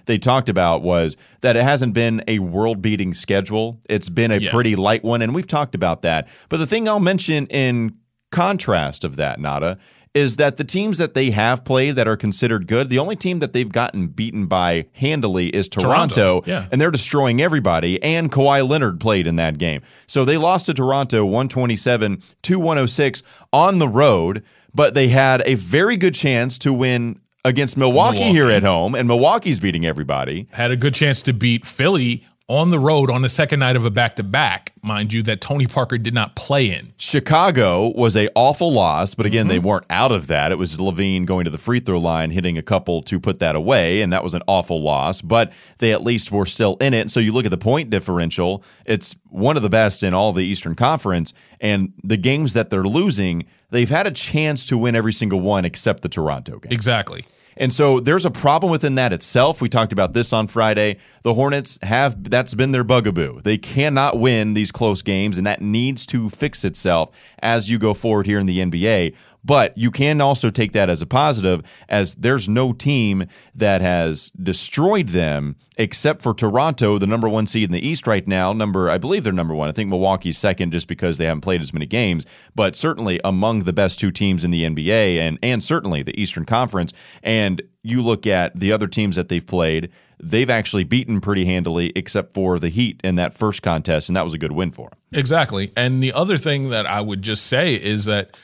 they 0.05 0.17
talked 0.17 0.49
about 0.49 0.81
was 0.81 1.15
that 1.41 1.55
it 1.55 1.63
hasn't 1.63 1.93
been 1.93 2.23
a 2.27 2.39
world 2.39 2.81
beating 2.81 3.13
schedule. 3.13 3.79
It's 3.89 4.09
been 4.09 4.31
a 4.31 4.37
Yeah. 4.37 4.51
pretty 4.51 4.75
light 4.75 5.03
one. 5.03 5.21
And 5.21 5.33
we've 5.35 5.47
talked 5.47 5.75
about 5.75 6.01
that. 6.03 6.27
But 6.49 6.57
the 6.57 6.67
thing 6.67 6.87
I'll 6.87 6.99
mention 6.99 7.45
in 7.47 7.93
contrast 8.31 9.03
of 9.03 9.15
that, 9.17 9.39
Nada, 9.39 9.77
is 10.13 10.35
that 10.35 10.57
the 10.57 10.63
teams 10.65 10.97
that 10.97 11.13
they 11.13 11.31
have 11.31 11.63
played 11.63 11.95
that 11.95 12.05
are 12.07 12.17
considered 12.17 12.67
good, 12.67 12.89
the 12.89 12.99
only 12.99 13.15
team 13.15 13.39
that 13.39 13.53
they've 13.53 13.71
gotten 13.71 14.07
beaten 14.07 14.45
by 14.45 14.85
handily 14.93 15.47
is 15.47 15.69
Toronto. 15.69 16.15
Toronto, 16.15 16.41
yeah. 16.45 16.65
And 16.71 16.81
they're 16.81 16.91
destroying 16.91 17.41
everybody. 17.41 18.01
And 18.03 18.29
Kawhi 18.29 18.67
Leonard 18.67 18.99
played 18.99 19.25
in 19.25 19.37
that 19.37 19.57
game. 19.57 19.81
So 20.07 20.25
they 20.25 20.35
lost 20.37 20.65
to 20.65 20.73
Toronto 20.73 21.25
127 21.25 22.21
to 22.43 22.59
106 22.59 23.23
on 23.53 23.79
the 23.79 23.87
road, 23.87 24.43
but 24.73 24.93
they 24.95 25.07
had 25.07 25.43
a 25.45 25.55
very 25.55 25.95
good 25.95 26.13
chance 26.13 26.57
to 26.59 26.73
win 26.73 27.19
against 27.45 27.77
Milwaukee, 27.77 28.19
Milwaukee. 28.19 28.33
here 28.35 28.49
at 28.49 28.63
home. 28.63 28.95
And 28.95 29.07
Milwaukee's 29.07 29.59
beating 29.59 29.85
everybody. 29.85 30.47
Had 30.51 30.71
a 30.71 30.75
good 30.77 30.93
chance 30.93 31.21
to 31.23 31.33
beat 31.33 31.65
Philly 31.65 32.25
on 32.47 32.69
the 32.69 32.79
road 32.79 33.09
on 33.09 33.21
the 33.21 33.29
second 33.29 33.61
night 33.61 33.77
of 33.77 33.85
a 33.85 33.89
back 33.89 34.17
to 34.17 34.23
back, 34.23 34.73
mind 34.83 35.13
you, 35.13 35.23
that 35.23 35.39
Tony 35.39 35.65
Parker 35.65 35.97
did 35.97 36.13
not 36.13 36.35
play 36.35 36.69
in. 36.69 36.91
Chicago 36.97 37.93
was 37.95 38.17
a 38.17 38.27
awful 38.35 38.69
loss, 38.73 39.15
but 39.15 39.25
again, 39.25 39.47
they 39.47 39.57
Mm-hmm. 39.57 39.67
weren't 39.67 39.85
out 39.89 40.11
of 40.11 40.27
that. 40.27 40.51
It 40.51 40.57
was 40.57 40.75
LaVine 40.77 41.25
going 41.25 41.45
to 41.45 41.49
the 41.49 41.57
free 41.57 41.79
throw 41.79 41.97
line, 41.97 42.31
hitting 42.31 42.57
a 42.57 42.61
couple 42.61 43.01
to 43.03 43.21
put 43.21 43.39
that 43.39 43.55
away, 43.55 44.01
and 44.01 44.11
that 44.11 44.21
was 44.21 44.33
an 44.33 44.41
awful 44.47 44.81
loss. 44.81 45.21
But 45.21 45.53
they 45.77 45.93
at 45.93 46.03
least 46.03 46.29
were 46.29 46.45
still 46.45 46.75
in 46.81 46.93
it. 46.93 47.09
So 47.09 47.21
you 47.21 47.31
look 47.31 47.45
at 47.45 47.51
the 47.51 47.57
point 47.57 47.89
differential; 47.89 48.65
it's 48.85 49.15
one 49.29 49.55
of 49.55 49.63
the 49.63 49.69
best 49.69 50.03
in 50.03 50.13
all 50.13 50.33
the 50.33 50.43
Eastern 50.43 50.75
Conference. 50.75 51.33
And 51.61 51.93
the 52.03 52.17
games 52.17 52.51
that 52.51 52.69
they're 52.69 52.83
losing, 52.83 53.45
they've 53.71 53.89
had 53.89 54.07
a 54.07 54.11
chance 54.11 54.65
to 54.67 54.77
win 54.77 54.95
every 54.95 55.13
single 55.13 55.41
one 55.41 55.65
except 55.65 56.03
the 56.03 56.09
Toronto 56.09 56.59
game. 56.59 56.71
Exactly. 56.71 57.25
And 57.57 57.73
so 57.73 57.99
there's 57.99 58.25
a 58.25 58.31
problem 58.31 58.71
within 58.71 58.95
that 58.95 59.11
itself. 59.11 59.61
We 59.61 59.69
talked 59.69 59.91
about 59.91 60.13
this 60.13 60.31
on 60.31 60.47
Friday. 60.47 60.97
The 61.23 61.33
Hornets 61.33 61.77
have 61.83 62.29
that's 62.29 62.53
been 62.53 62.71
their 62.71 62.83
bugaboo. 62.83 63.41
They 63.41 63.57
cannot 63.57 64.17
win 64.19 64.53
these 64.53 64.71
close 64.71 65.01
games, 65.01 65.37
and 65.37 65.45
that 65.45 65.61
needs 65.61 66.05
to 66.07 66.29
fix 66.29 66.63
itself 66.63 67.35
as 67.39 67.69
you 67.69 67.77
go 67.77 67.93
forward 67.93 68.25
here 68.25 68.39
in 68.39 68.45
the 68.45 68.59
NBA. 68.59 69.15
But 69.43 69.77
you 69.77 69.91
can 69.91 70.21
also 70.21 70.49
take 70.49 70.71
that 70.73 70.89
as 70.89 71.01
a 71.01 71.05
positive, 71.05 71.61
as 71.89 72.15
there's 72.15 72.47
no 72.47 72.73
team 72.73 73.25
that 73.55 73.81
has 73.81 74.29
destroyed 74.31 75.09
them 75.09 75.55
except 75.77 76.21
for 76.21 76.33
Toronto, 76.33 76.99
the 76.99 77.07
number 77.07 77.27
one 77.27 77.47
seed 77.47 77.63
in 77.63 77.71
the 77.71 77.85
East 77.85 78.05
right 78.05 78.27
now. 78.27 78.53
Number, 78.53 78.89
I 78.89 78.99
believe 78.99 79.23
they're 79.23 79.33
number 79.33 79.55
one. 79.55 79.67
I 79.67 79.71
think 79.71 79.89
Milwaukee's 79.89 80.37
second 80.37 80.71
just 80.71 80.87
because 80.87 81.17
they 81.17 81.25
haven't 81.25 81.41
played 81.41 81.61
as 81.61 81.73
many 81.73 81.87
games, 81.87 82.25
but 82.53 82.75
certainly 82.75 83.19
among 83.23 83.63
the 83.63 83.73
best 83.73 83.99
two 83.99 84.11
teams 84.11 84.45
in 84.45 84.51
the 84.51 84.63
NBA 84.63 85.17
and 85.17 85.39
and 85.41 85.63
certainly 85.63 86.03
the 86.03 86.19
Eastern 86.19 86.45
Conference. 86.45 86.93
And 87.23 87.61
you 87.83 88.03
look 88.03 88.27
at 88.27 88.59
the 88.59 88.71
other 88.71 88.87
teams 88.87 89.15
that 89.15 89.29
they've 89.29 89.45
played, 89.45 89.89
they've 90.21 90.49
actually 90.49 90.83
beaten 90.83 91.19
pretty 91.19 91.45
handily, 91.45 91.91
except 91.95 92.33
for 92.33 92.59
the 92.59 92.69
Heat 92.69 93.01
in 93.03 93.15
that 93.15 93.35
first 93.35 93.63
contest, 93.63 94.07
and 94.07 94.15
that 94.15 94.23
was 94.23 94.35
a 94.35 94.37
good 94.37 94.51
win 94.51 94.71
for 94.71 94.89
them. 94.89 94.99
Exactly. 95.13 95.71
And 95.75 96.03
the 96.03 96.13
other 96.13 96.37
thing 96.37 96.69
that 96.69 96.85
I 96.85 97.01
would 97.01 97.21
just 97.21 97.47
say 97.47 97.73
is 97.73 98.05
that 98.05 98.37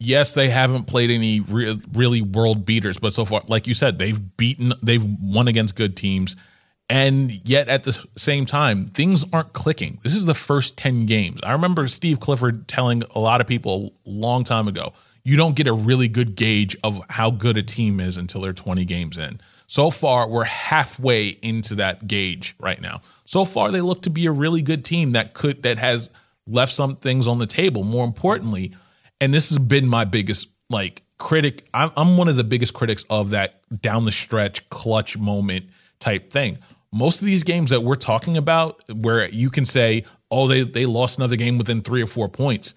yes, 0.00 0.34
they 0.34 0.48
haven't 0.48 0.86
played 0.86 1.10
any 1.10 1.40
re- 1.40 1.78
really 1.92 2.22
world 2.22 2.64
beaters, 2.64 2.98
but 2.98 3.12
so 3.12 3.24
far, 3.24 3.42
like 3.46 3.68
you 3.68 3.74
said, 3.74 3.98
they've 3.98 4.36
beaten, 4.36 4.72
they've 4.82 5.04
won 5.04 5.46
against 5.46 5.76
good 5.76 5.96
teams. 5.96 6.34
And 6.88 7.30
yet 7.48 7.68
at 7.68 7.84
the 7.84 7.92
same 8.16 8.46
time, 8.46 8.86
things 8.86 9.24
aren't 9.32 9.52
clicking. 9.52 10.00
This 10.02 10.16
is 10.16 10.26
the 10.26 10.34
first 10.34 10.76
10 10.76 11.06
games. 11.06 11.38
I 11.44 11.52
remember 11.52 11.86
Steve 11.86 12.18
Clifford 12.18 12.66
telling 12.66 13.04
a 13.14 13.20
lot 13.20 13.40
of 13.40 13.46
people 13.46 13.92
a 14.04 14.10
long 14.10 14.42
time 14.42 14.66
ago, 14.66 14.92
you 15.22 15.36
don't 15.36 15.54
get 15.54 15.68
a 15.68 15.72
really 15.72 16.08
good 16.08 16.34
gauge 16.34 16.76
of 16.82 17.00
how 17.08 17.30
good 17.30 17.56
a 17.56 17.62
team 17.62 18.00
is 18.00 18.16
until 18.16 18.40
they're 18.40 18.52
20 18.52 18.84
games 18.86 19.18
in. 19.18 19.40
So 19.68 19.92
far, 19.92 20.28
we're 20.28 20.44
halfway 20.44 21.28
into 21.28 21.76
that 21.76 22.08
gauge 22.08 22.56
right 22.58 22.80
now. 22.80 23.02
So 23.24 23.44
far, 23.44 23.70
they 23.70 23.82
look 23.82 24.02
to 24.02 24.10
be 24.10 24.26
a 24.26 24.32
really 24.32 24.62
good 24.62 24.84
team 24.84 25.12
that 25.12 25.34
could 25.34 25.62
that 25.62 25.78
has 25.78 26.10
left 26.48 26.72
some 26.72 26.96
things 26.96 27.28
on 27.28 27.38
the 27.38 27.46
table. 27.46 27.84
More 27.84 28.04
importantly, 28.04 28.74
and 29.20 29.32
this 29.34 29.50
has 29.50 29.58
been 29.58 29.86
my 29.86 30.04
biggest 30.04 30.48
like 30.68 31.02
critic. 31.18 31.66
I'm, 31.74 31.90
I'm 31.96 32.16
one 32.16 32.28
of 32.28 32.36
the 32.36 32.44
biggest 32.44 32.74
critics 32.74 33.04
of 33.10 33.30
that 33.30 33.60
down 33.82 34.04
the 34.04 34.12
stretch 34.12 34.68
clutch 34.70 35.18
moment 35.18 35.66
type 35.98 36.30
thing. 36.30 36.58
Most 36.92 37.20
of 37.20 37.26
these 37.26 37.44
games 37.44 37.70
that 37.70 37.82
we're 37.82 37.94
talking 37.94 38.36
about, 38.36 38.82
where 38.92 39.28
you 39.28 39.50
can 39.50 39.64
say, 39.64 40.04
"Oh, 40.30 40.48
they 40.48 40.62
they 40.62 40.86
lost 40.86 41.18
another 41.18 41.36
game 41.36 41.58
within 41.58 41.82
three 41.82 42.02
or 42.02 42.06
four 42.06 42.28
points," 42.28 42.74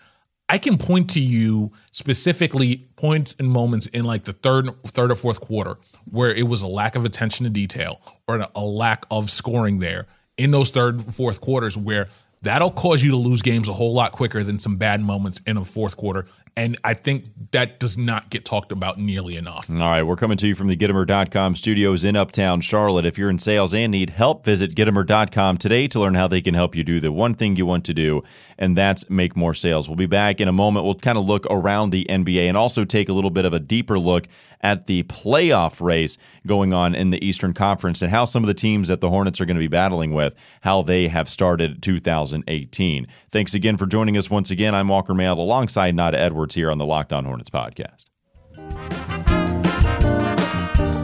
I 0.50 0.58
can 0.58 0.78
point 0.78 1.10
to 1.12 1.20
you 1.20 1.72
specifically 1.92 2.88
points 2.96 3.36
and 3.40 3.50
moments 3.50 3.88
in 3.88 4.04
like 4.06 4.26
the 4.26 4.34
third, 4.34 4.70
third 4.86 5.12
or 5.12 5.16
fourth 5.16 5.42
quarter 5.42 5.78
where 6.06 6.34
it 6.34 6.48
was 6.48 6.62
a 6.62 6.68
lack 6.68 6.96
of 6.96 7.06
attention 7.06 7.46
to 7.46 7.50
detail 7.50 8.02
or 8.28 8.48
a 8.54 8.64
lack 8.64 9.06
of 9.10 9.32
scoring 9.32 9.80
there 9.80 10.06
in 10.38 10.52
those 10.52 10.70
third, 10.70 11.14
fourth 11.14 11.40
quarters 11.42 11.78
where 11.78 12.08
that'll 12.44 12.72
cause 12.72 13.04
you 13.04 13.12
to 13.12 13.18
lose 13.18 13.42
games 13.42 13.68
a 13.68 13.74
whole 13.74 13.94
lot 13.94 14.12
quicker 14.12 14.44
than 14.44 14.60
some 14.60 14.76
bad 14.76 15.02
moments 15.02 15.42
in 15.48 15.58
a 15.58 15.66
fourth 15.66 15.98
quarter. 15.98 16.26
And 16.56 16.78
I 16.84 16.94
think 16.94 17.26
that 17.52 17.80
does 17.80 17.98
not 17.98 18.30
get 18.30 18.46
talked 18.46 18.72
about 18.72 19.00
nearly 19.00 19.36
enough. 19.38 19.72
All 19.72 19.78
right, 19.78 20.04
we're 20.04 20.16
coming 20.16 20.38
to 20.38 20.48
you 20.48 20.54
from 20.54 20.68
the 20.68 20.78
Gitomer.com 20.78 21.56
studios 21.56 22.04
in 22.04 22.16
Uptown 22.16 22.62
Charlotte. 22.62 23.08
If 23.08 23.18
you're 23.18 23.32
in 23.32 23.40
sales 23.40 23.74
and 23.74 23.92
need 23.92 24.12
help, 24.12 24.46
visit 24.46 24.76
Gitomer.com 24.76 25.58
today 25.58 25.88
to 25.88 26.00
learn 26.00 26.14
how 26.14 26.28
they 26.28 26.42
can 26.42 26.54
help 26.54 26.76
you 26.76 26.84
do 26.84 27.00
the 27.00 27.12
one 27.12 27.34
thing 27.34 27.56
you 27.56 27.66
want 27.66 27.86
to 27.86 27.94
do, 27.94 28.22
and 28.60 28.78
that's 28.78 29.10
make 29.10 29.36
more 29.36 29.56
sales. 29.56 29.90
We'll 29.90 29.96
be 29.96 30.06
back 30.06 30.40
in 30.40 30.48
a 30.48 30.52
moment. 30.52 30.86
We'll 30.86 30.94
kind 30.94 31.18
of 31.18 31.26
look 31.26 31.48
around 31.50 31.90
the 31.90 32.06
NBA 32.08 32.48
and 32.48 32.56
also 32.56 32.86
take 32.86 33.10
a 33.10 33.14
little 33.14 33.32
bit 33.32 33.46
of 33.46 33.54
a 33.54 33.60
deeper 33.60 33.98
look 33.98 34.28
at 34.62 34.86
the 34.86 35.04
playoff 35.04 35.82
race 35.82 36.18
going 36.46 36.72
on 36.72 36.94
in 36.94 37.10
the 37.10 37.26
Eastern 37.26 37.54
Conference 37.54 38.02
and 38.02 38.12
how 38.12 38.26
some 38.26 38.44
of 38.44 38.48
the 38.48 38.54
teams 38.54 38.88
that 38.88 39.02
the 39.02 39.10
Hornets 39.10 39.42
are 39.42 39.46
going 39.46 39.58
to 39.58 39.60
be 39.60 39.68
battling 39.68 40.14
with, 40.14 40.36
how 40.64 40.84
they 40.84 41.08
have 41.10 41.28
started 41.28 41.82
2018. 41.82 43.08
Thanks 43.32 43.54
again 43.54 43.76
for 43.76 43.86
joining 43.86 44.16
us 44.16 44.30
once 44.30 44.52
again. 44.52 44.74
I'm 44.74 44.88
Walker 44.88 45.14
Mail 45.14 45.34
alongside 45.34 45.96
Nada 45.96 46.18
Edwards 46.18 46.43
here 46.52 46.70
on 46.70 46.78
the 46.78 46.86
Locked 46.86 47.14
On 47.14 47.24
Hornets 47.24 47.50
podcast. 47.50 48.10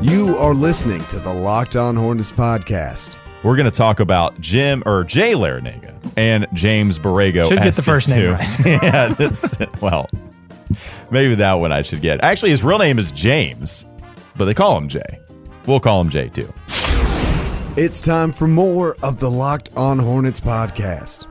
You 0.03 0.35
are 0.37 0.53
listening 0.53 1.03
to 1.05 1.19
the 1.19 1.33
Locked 1.33 1.77
On 1.77 1.95
Hornets 1.95 2.31
podcast. 2.31 3.15
We're 3.43 3.55
going 3.55 3.65
to 3.69 3.71
talk 3.71 4.01
about 4.01 4.39
Jim 4.41 4.83
or 4.85 5.05
Jay 5.05 5.31
Larranaga 5.33 5.95
and 6.17 6.45
James 6.53 6.99
Borrego. 6.99 7.47
Should 7.47 7.59
get 7.61 7.75
the 7.75 7.81
first 7.81 8.09
name 8.09 8.21
two- 8.21 8.33
right. 8.33 8.65
yeah, 8.83 9.07
that's, 9.07 9.55
well, 9.81 10.09
maybe 11.09 11.35
that 11.35 11.53
one 11.53 11.71
I 11.71 11.81
should 11.83 12.01
get. 12.01 12.21
Actually, 12.23 12.49
his 12.49 12.63
real 12.63 12.79
name 12.79 12.99
is 12.99 13.11
James, 13.11 13.85
but 14.35 14.43
they 14.45 14.53
call 14.53 14.77
him 14.77 14.89
Jay. 14.89 15.19
We'll 15.65 15.79
call 15.79 16.01
him 16.01 16.09
Jay 16.09 16.27
too. 16.27 16.51
It's 17.77 18.01
time 18.01 18.33
for 18.33 18.47
more 18.47 18.97
of 19.03 19.19
the 19.19 19.31
Locked 19.31 19.69
On 19.77 19.99
Hornets 19.99 20.41
podcast. 20.41 21.27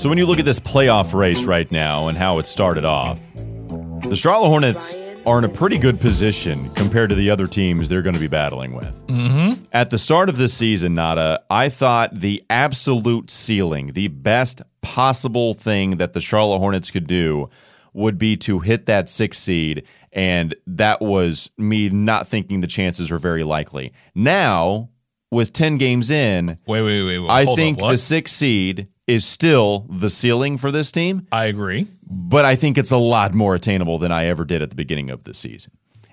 So 0.00 0.08
when 0.08 0.16
you 0.16 0.24
look 0.24 0.38
at 0.38 0.46
this 0.46 0.58
playoff 0.58 1.12
race 1.12 1.44
right 1.44 1.70
now 1.70 2.08
and 2.08 2.16
how 2.16 2.38
it 2.38 2.46
started 2.46 2.86
off, 2.86 3.20
the 3.36 4.16
Charlotte 4.16 4.48
Hornets 4.48 4.96
are 5.26 5.36
in 5.36 5.44
a 5.44 5.48
pretty 5.50 5.76
good 5.76 6.00
position 6.00 6.70
compared 6.70 7.10
to 7.10 7.16
the 7.16 7.28
other 7.28 7.44
teams 7.44 7.90
they're 7.90 8.00
going 8.00 8.14
to 8.14 8.20
be 8.20 8.26
battling 8.26 8.72
with. 8.72 8.90
Mm-hmm. 9.08 9.62
At 9.74 9.90
the 9.90 9.98
start 9.98 10.30
of 10.30 10.38
this 10.38 10.54
season, 10.54 10.94
Nada, 10.94 11.44
I 11.50 11.68
thought 11.68 12.14
the 12.14 12.42
absolute 12.48 13.30
ceiling, 13.30 13.88
the 13.88 14.08
best 14.08 14.62
possible 14.80 15.52
thing 15.52 15.98
that 15.98 16.14
the 16.14 16.22
Charlotte 16.22 16.60
Hornets 16.60 16.90
could 16.90 17.06
do 17.06 17.50
would 17.92 18.16
be 18.16 18.38
to 18.38 18.60
hit 18.60 18.86
that 18.86 19.10
six 19.10 19.36
seed, 19.36 19.86
and 20.14 20.54
that 20.66 21.02
was 21.02 21.50
me 21.58 21.90
not 21.90 22.26
thinking 22.26 22.62
the 22.62 22.66
chances 22.66 23.10
were 23.10 23.18
very 23.18 23.44
likely. 23.44 23.92
Now, 24.14 24.88
with 25.30 25.52
10 25.52 25.76
games 25.76 26.10
in, 26.10 26.56
Wait, 26.66 26.80
wait, 26.80 27.02
wait. 27.02 27.18
wait 27.18 27.28
I 27.28 27.44
hold 27.44 27.58
think 27.58 27.82
up, 27.82 27.90
the 27.90 27.98
six 27.98 28.32
seed 28.32 28.88
is 29.10 29.24
still 29.24 29.86
the 29.90 30.08
ceiling 30.10 30.56
for 30.58 30.70
this 30.70 30.90
team, 30.92 31.26
I 31.32 31.44
agree. 31.46 31.86
but 32.08 32.44
I 32.44 32.56
think 32.56 32.78
it's 32.78 32.90
a 32.90 32.96
lot 32.96 33.34
more 33.34 33.54
attainable 33.54 33.98
than 33.98 34.12
I 34.12 34.26
ever 34.26 34.44
did 34.44 34.62
at 34.62 34.70
the 34.70 34.76
beginning 34.76 35.10
of 35.10 35.24
the 35.24 35.34
season. 35.34 35.72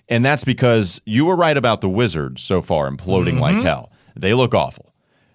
And 0.10 0.24
that's 0.26 0.44
because 0.44 1.02
you 1.06 1.26
were 1.26 1.36
right 1.36 1.58
about 1.58 1.82
the 1.82 1.90
Wizards 1.90 2.42
so 2.44 2.62
far 2.62 2.90
imploding 2.90 3.34
Mm-hmm. 3.34 3.40
like 3.40 3.64
hell. 3.64 3.92
They 4.16 4.34
look 4.34 4.54
awful. 4.54 4.94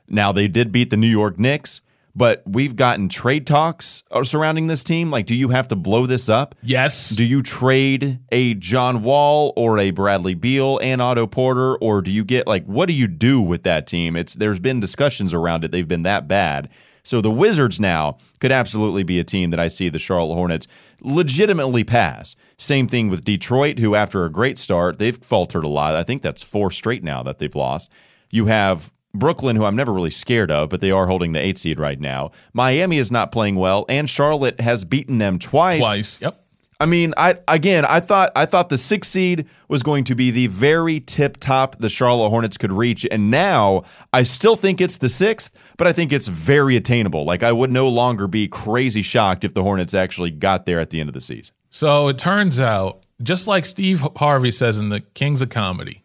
Now, 0.09 0.33
they 0.33 0.49
did 0.49 0.73
beat 0.73 0.91
the 0.91 0.97
New 0.97 1.09
York 1.09 1.39
Knicks, 1.39 1.81
but 2.15 2.43
we've 2.45 2.75
gotten 2.77 3.09
trade 3.09 3.47
talks 3.47 4.03
surrounding 4.25 4.67
this 4.67 4.85
team. 4.85 5.11
Like, 5.11 5.25
do 5.27 5.35
you 5.35 5.49
have 5.49 5.69
to 5.69 5.77
blow 5.77 6.05
this 6.07 6.29
up? 6.29 6.55
Yes. 6.63 7.11
Do 7.11 7.25
you 7.25 7.43
trade 7.43 8.19
a 8.31 8.55
John 8.55 9.03
Wall 9.03 9.53
or 9.57 9.79
a 9.79 9.91
Bradley 9.91 10.35
Beal 10.35 10.79
and 10.83 11.01
Otto 11.01 11.27
Porter, 11.27 11.77
or 11.77 12.03
do 12.03 12.11
you 12.11 12.25
get 12.25 12.47
like 12.47 12.65
what 12.67 12.87
do 12.87 12.93
you 12.95 13.07
do 13.09 13.41
with 13.41 13.63
that 13.63 13.87
team? 13.87 14.17
It's 14.17 14.35
there's 14.35 14.61
been 14.61 14.81
discussions 14.81 15.33
around 15.33 15.65
it. 15.65 15.71
They've 15.73 15.89
been 15.89 16.03
that 16.03 16.29
bad. 16.29 16.69
So 17.03 17.21
the 17.21 17.31
Wizards 17.31 17.81
now 17.81 18.17
could 18.41 18.53
absolutely 18.53 19.03
be 19.03 19.19
a 19.19 19.25
team 19.25 19.51
that 19.51 19.61
I 19.61 19.69
see 19.69 19.89
the 19.89 19.99
Charlotte 19.99 20.35
Hornets 20.35 20.69
legitimately 21.01 21.85
pass. 21.85 22.37
Same 22.57 22.87
thing 22.87 23.09
with 23.09 23.25
Detroit, 23.25 23.79
who 23.79 23.95
after 23.95 24.25
a 24.25 24.31
great 24.31 24.59
start, 24.59 24.99
they've 24.99 25.17
faltered 25.17 25.65
a 25.65 25.69
lot. 25.69 25.95
I 25.95 26.05
think 26.05 26.23
that's 26.23 26.43
four 26.43 26.71
straight 26.71 27.03
now 27.03 27.23
that 27.23 27.39
they've 27.39 27.55
lost. 27.55 27.91
You 28.31 28.47
have 28.47 28.93
Brooklyn, 29.15 29.57
who 29.57 29.65
I'm 29.65 29.77
never 29.77 29.93
really 29.93 30.11
scared 30.11 30.51
of, 30.51 30.71
but 30.71 30.81
they 30.81 30.91
are 30.91 31.07
holding 31.07 31.33
the 31.33 31.41
eight 31.41 31.59
seed 31.59 31.79
right 31.79 32.01
now. 32.01 32.31
Miami 32.53 32.99
is 32.99 33.11
not 33.11 33.31
playing 33.33 33.57
well, 33.57 33.85
and 33.89 34.09
Charlotte 34.09 34.61
has 34.61 34.85
beaten 34.85 35.19
them 35.19 35.39
twice. 35.39 35.81
Twice. 35.81 36.21
Yep. 36.21 36.42
I 36.81 36.87
mean, 36.87 37.15
I 37.17 37.39
again, 37.47 37.85
I 37.85 38.01
thought 38.01 38.33
I 38.35 38.45
thought 38.47 38.69
the 38.69 38.79
sixth 38.79 39.11
seed 39.11 39.49
was 39.69 39.83
going 39.83 40.05
to 40.05 40.15
be 40.15 40.31
the 40.31 40.49
very 40.49 40.99
tip 41.01 41.37
top 41.37 41.77
the 41.79 41.89
Charlotte 41.89 42.31
Hornets 42.31 42.57
could 42.57 42.73
reach, 42.73 43.07
and 43.11 43.31
now 43.31 43.85
I 44.13 44.25
still 44.25 44.57
think 44.57 44.81
it's 44.81 44.97
the 44.97 45.09
sixth, 45.09 45.75
but 45.79 45.87
I 45.87 45.93
think 45.93 46.13
it's 46.13 46.29
very 46.29 46.77
attainable. 46.77 47.25
Like 47.25 47.43
I 47.43 47.53
would 47.53 47.71
no 47.71 47.89
longer 47.89 48.27
be 48.27 48.49
crazy 48.49 49.03
shocked 49.03 49.45
if 49.45 49.55
the 49.55 49.63
Hornets 49.63 49.95
actually 49.95 50.33
got 50.33 50.67
there 50.67 50.81
at 50.81 50.91
the 50.91 50.99
end 50.99 51.09
of 51.09 51.15
the 51.15 51.21
season. 51.21 51.55
So 51.71 52.09
it 52.09 52.19
turns 52.19 52.61
out, 52.61 53.07
just 53.23 53.47
like 53.47 53.65
Steve 53.65 54.05
Harvey 54.17 54.51
says 54.51 54.79
in 54.79 54.89
the 54.89 55.01
Kings 55.01 55.41
of 55.41 55.51
Comedy, 55.51 56.03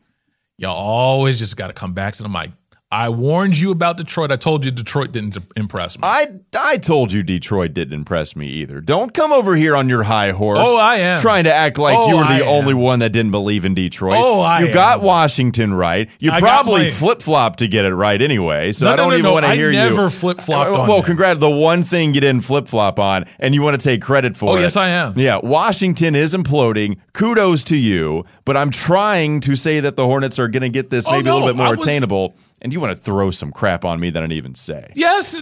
y'all 0.58 0.76
always 0.78 1.40
just 1.40 1.58
got 1.58 1.68
to 1.68 1.74
come 1.74 1.94
back 1.94 2.16
to 2.16 2.24
the 2.24 2.30
mic. 2.30 2.52
I 2.90 3.10
warned 3.10 3.58
you 3.58 3.72
about 3.72 3.98
Detroit. 3.98 4.32
I 4.32 4.38
told 4.38 4.64
you 4.64 4.72
Detroit 4.72 5.12
didn't 5.12 5.36
impress 5.58 5.98
me. 5.98 6.04
I 6.06 6.28
I 6.58 6.78
told 6.78 7.12
you 7.12 7.22
Detroit 7.22 7.74
didn't 7.74 7.94
impress 7.94 8.34
me 8.34 8.48
either. 8.48 8.80
Don't 8.80 9.14
come 9.14 9.34
over 9.34 9.58
here 9.58 9.76
on 9.76 9.90
your 9.90 10.04
high 10.04 10.32
horse. 10.32 10.60
Oh, 10.62 10.80
I 10.80 10.96
am. 10.98 11.18
trying 11.18 11.44
to 11.44 11.54
act 11.54 11.78
like 11.78 11.98
Oh, 12.00 12.08
you 12.08 12.16
were 12.16 12.24
I 12.24 12.40
the 12.40 12.46
am. 12.46 12.50
only 12.50 12.74
one 12.74 13.00
that 13.00 13.10
didn't 13.12 13.32
believe 13.32 13.66
in 13.66 13.74
Detroit. 13.74 14.16
Oh, 14.18 14.40
I 14.40 14.62
you 14.62 14.68
am. 14.68 14.74
got 14.74 15.02
Washington 15.02 15.74
right. 15.74 16.10
You 16.22 16.32
I 16.32 16.40
probably 16.40 16.90
flip 16.90 17.22
flopped 17.22 17.60
to 17.60 17.68
get 17.68 17.84
it 17.84 17.94
right 17.94 18.22
anyway. 18.22 18.72
So 18.72 18.86
No, 18.86 18.94
I 18.94 18.96
don't 18.96 19.10
no, 19.10 19.14
even 19.16 19.24
no. 19.26 19.34
want 19.34 19.46
to 19.48 19.54
hear 19.54 19.70
you. 19.70 19.82
I 19.82 19.90
never 19.90 20.10
flip-flopped 20.10 20.70
Uh, 20.72 20.82
on 20.84 20.88
Well, 20.88 21.02
congrats. 21.04 21.42
The 21.42 21.50
one 21.50 21.84
thing 21.84 22.14
you 22.14 22.22
didn't 22.22 22.46
flip 22.46 22.70
flop 22.70 23.00
on, 23.00 23.26
and 23.38 23.54
you 23.54 23.62
want 23.62 23.78
to 23.78 23.84
take 23.84 24.02
credit 24.02 24.38
for 24.38 24.52
Oh, 24.52 24.56
it. 24.56 24.62
yes, 24.62 24.78
I 24.78 24.88
am. 24.88 25.14
Yeah, 25.20 25.40
Washington 25.44 26.16
is 26.16 26.34
imploding. 26.34 26.96
Kudos 27.12 27.66
to 27.66 27.76
you, 27.76 28.24
but 28.46 28.56
I'm 28.56 28.70
trying 28.72 29.42
to 29.42 29.56
say 29.58 29.82
that 29.82 29.98
the 29.98 30.06
Hornets 30.06 30.40
are 30.40 30.48
going 30.48 30.64
to 30.64 30.70
get 30.70 30.90
this 30.90 31.06
Oh, 31.06 31.12
maybe 31.12 31.30
a 31.30 31.34
little 31.34 31.50
bit 31.50 31.58
more 31.58 31.76
was- 31.76 31.86
attainable. 31.86 32.34
And 32.60 32.74
you 32.74 32.80
want 32.80 32.98
to 32.98 33.00
throw 33.00 33.30
some 33.30 33.52
crap 33.52 33.86
on 33.86 34.00
me 34.00 34.10
that 34.10 34.18
I 34.18 34.26
didn't 34.26 34.38
even 34.38 34.56
say. 34.56 34.92
Yes, 34.96 35.40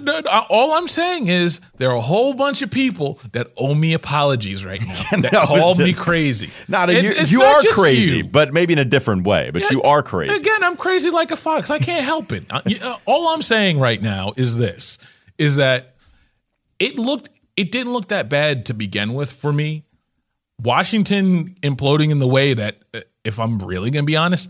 all 0.49 0.73
I'm 0.73 0.89
saying 0.89 1.28
is 1.30 1.62
there 1.78 1.89
are 1.91 1.95
a 1.95 2.01
whole 2.01 2.34
bunch 2.34 2.62
of 2.62 2.69
people 2.69 3.19
that 3.32 3.47
owe 3.56 3.73
me 3.73 3.93
apologies 3.93 4.65
right 4.65 4.82
now 5.12 5.21
that 5.21 5.32
No, 5.32 5.45
called 5.45 5.78
me 5.80 5.93
crazy. 5.93 6.49
Not 6.67 6.89
a, 6.89 6.93
It's- 6.93 7.13
you, 7.13 7.19
it's 7.21 7.32
you 7.32 7.39
not 7.39 7.65
are 7.65 7.71
crazy, 7.71 8.17
you. 8.17 8.23
but 8.25 8.54
maybe 8.54 8.73
in 8.73 8.80
a 8.80 8.86
different 8.86 9.25
way. 9.25 9.49
But 9.51 9.71
you 9.71 9.82
are 9.84 10.04
crazy. 10.04 10.36
Again, 10.36 10.62
I'm 10.62 10.75
crazy 10.75 11.10
like 11.10 11.32
a 11.32 11.38
fox. 11.38 11.69
I 11.69 11.80
can't 11.80 12.04
help 12.04 12.34
it. 12.34 12.43
Uh, 12.49 12.97
All 13.06 13.30
I'm 13.30 13.41
saying 13.41 13.80
right 13.80 14.01
now 14.01 14.34
is 14.36 14.58
this: 14.58 14.97
is 15.38 15.56
that 15.56 15.95
it 16.80 16.99
looked, 16.99 17.30
it 17.56 17.71
didn't 17.71 17.93
look 17.93 18.10
that 18.10 18.28
bad 18.28 18.65
to 18.65 18.73
begin 18.73 19.13
with 19.13 19.32
for 19.32 19.54
me. 19.54 19.86
Washington 20.62 21.56
imploding 21.62 22.12
in 22.12 22.19
the 22.19 22.28
way 22.28 22.54
that, 22.54 22.78
uh, 22.93 23.01
if 23.23 23.39
I'm 23.39 23.60
really 23.60 23.91
going 23.91 24.04
to 24.04 24.08
be 24.08 24.15
honest, 24.15 24.49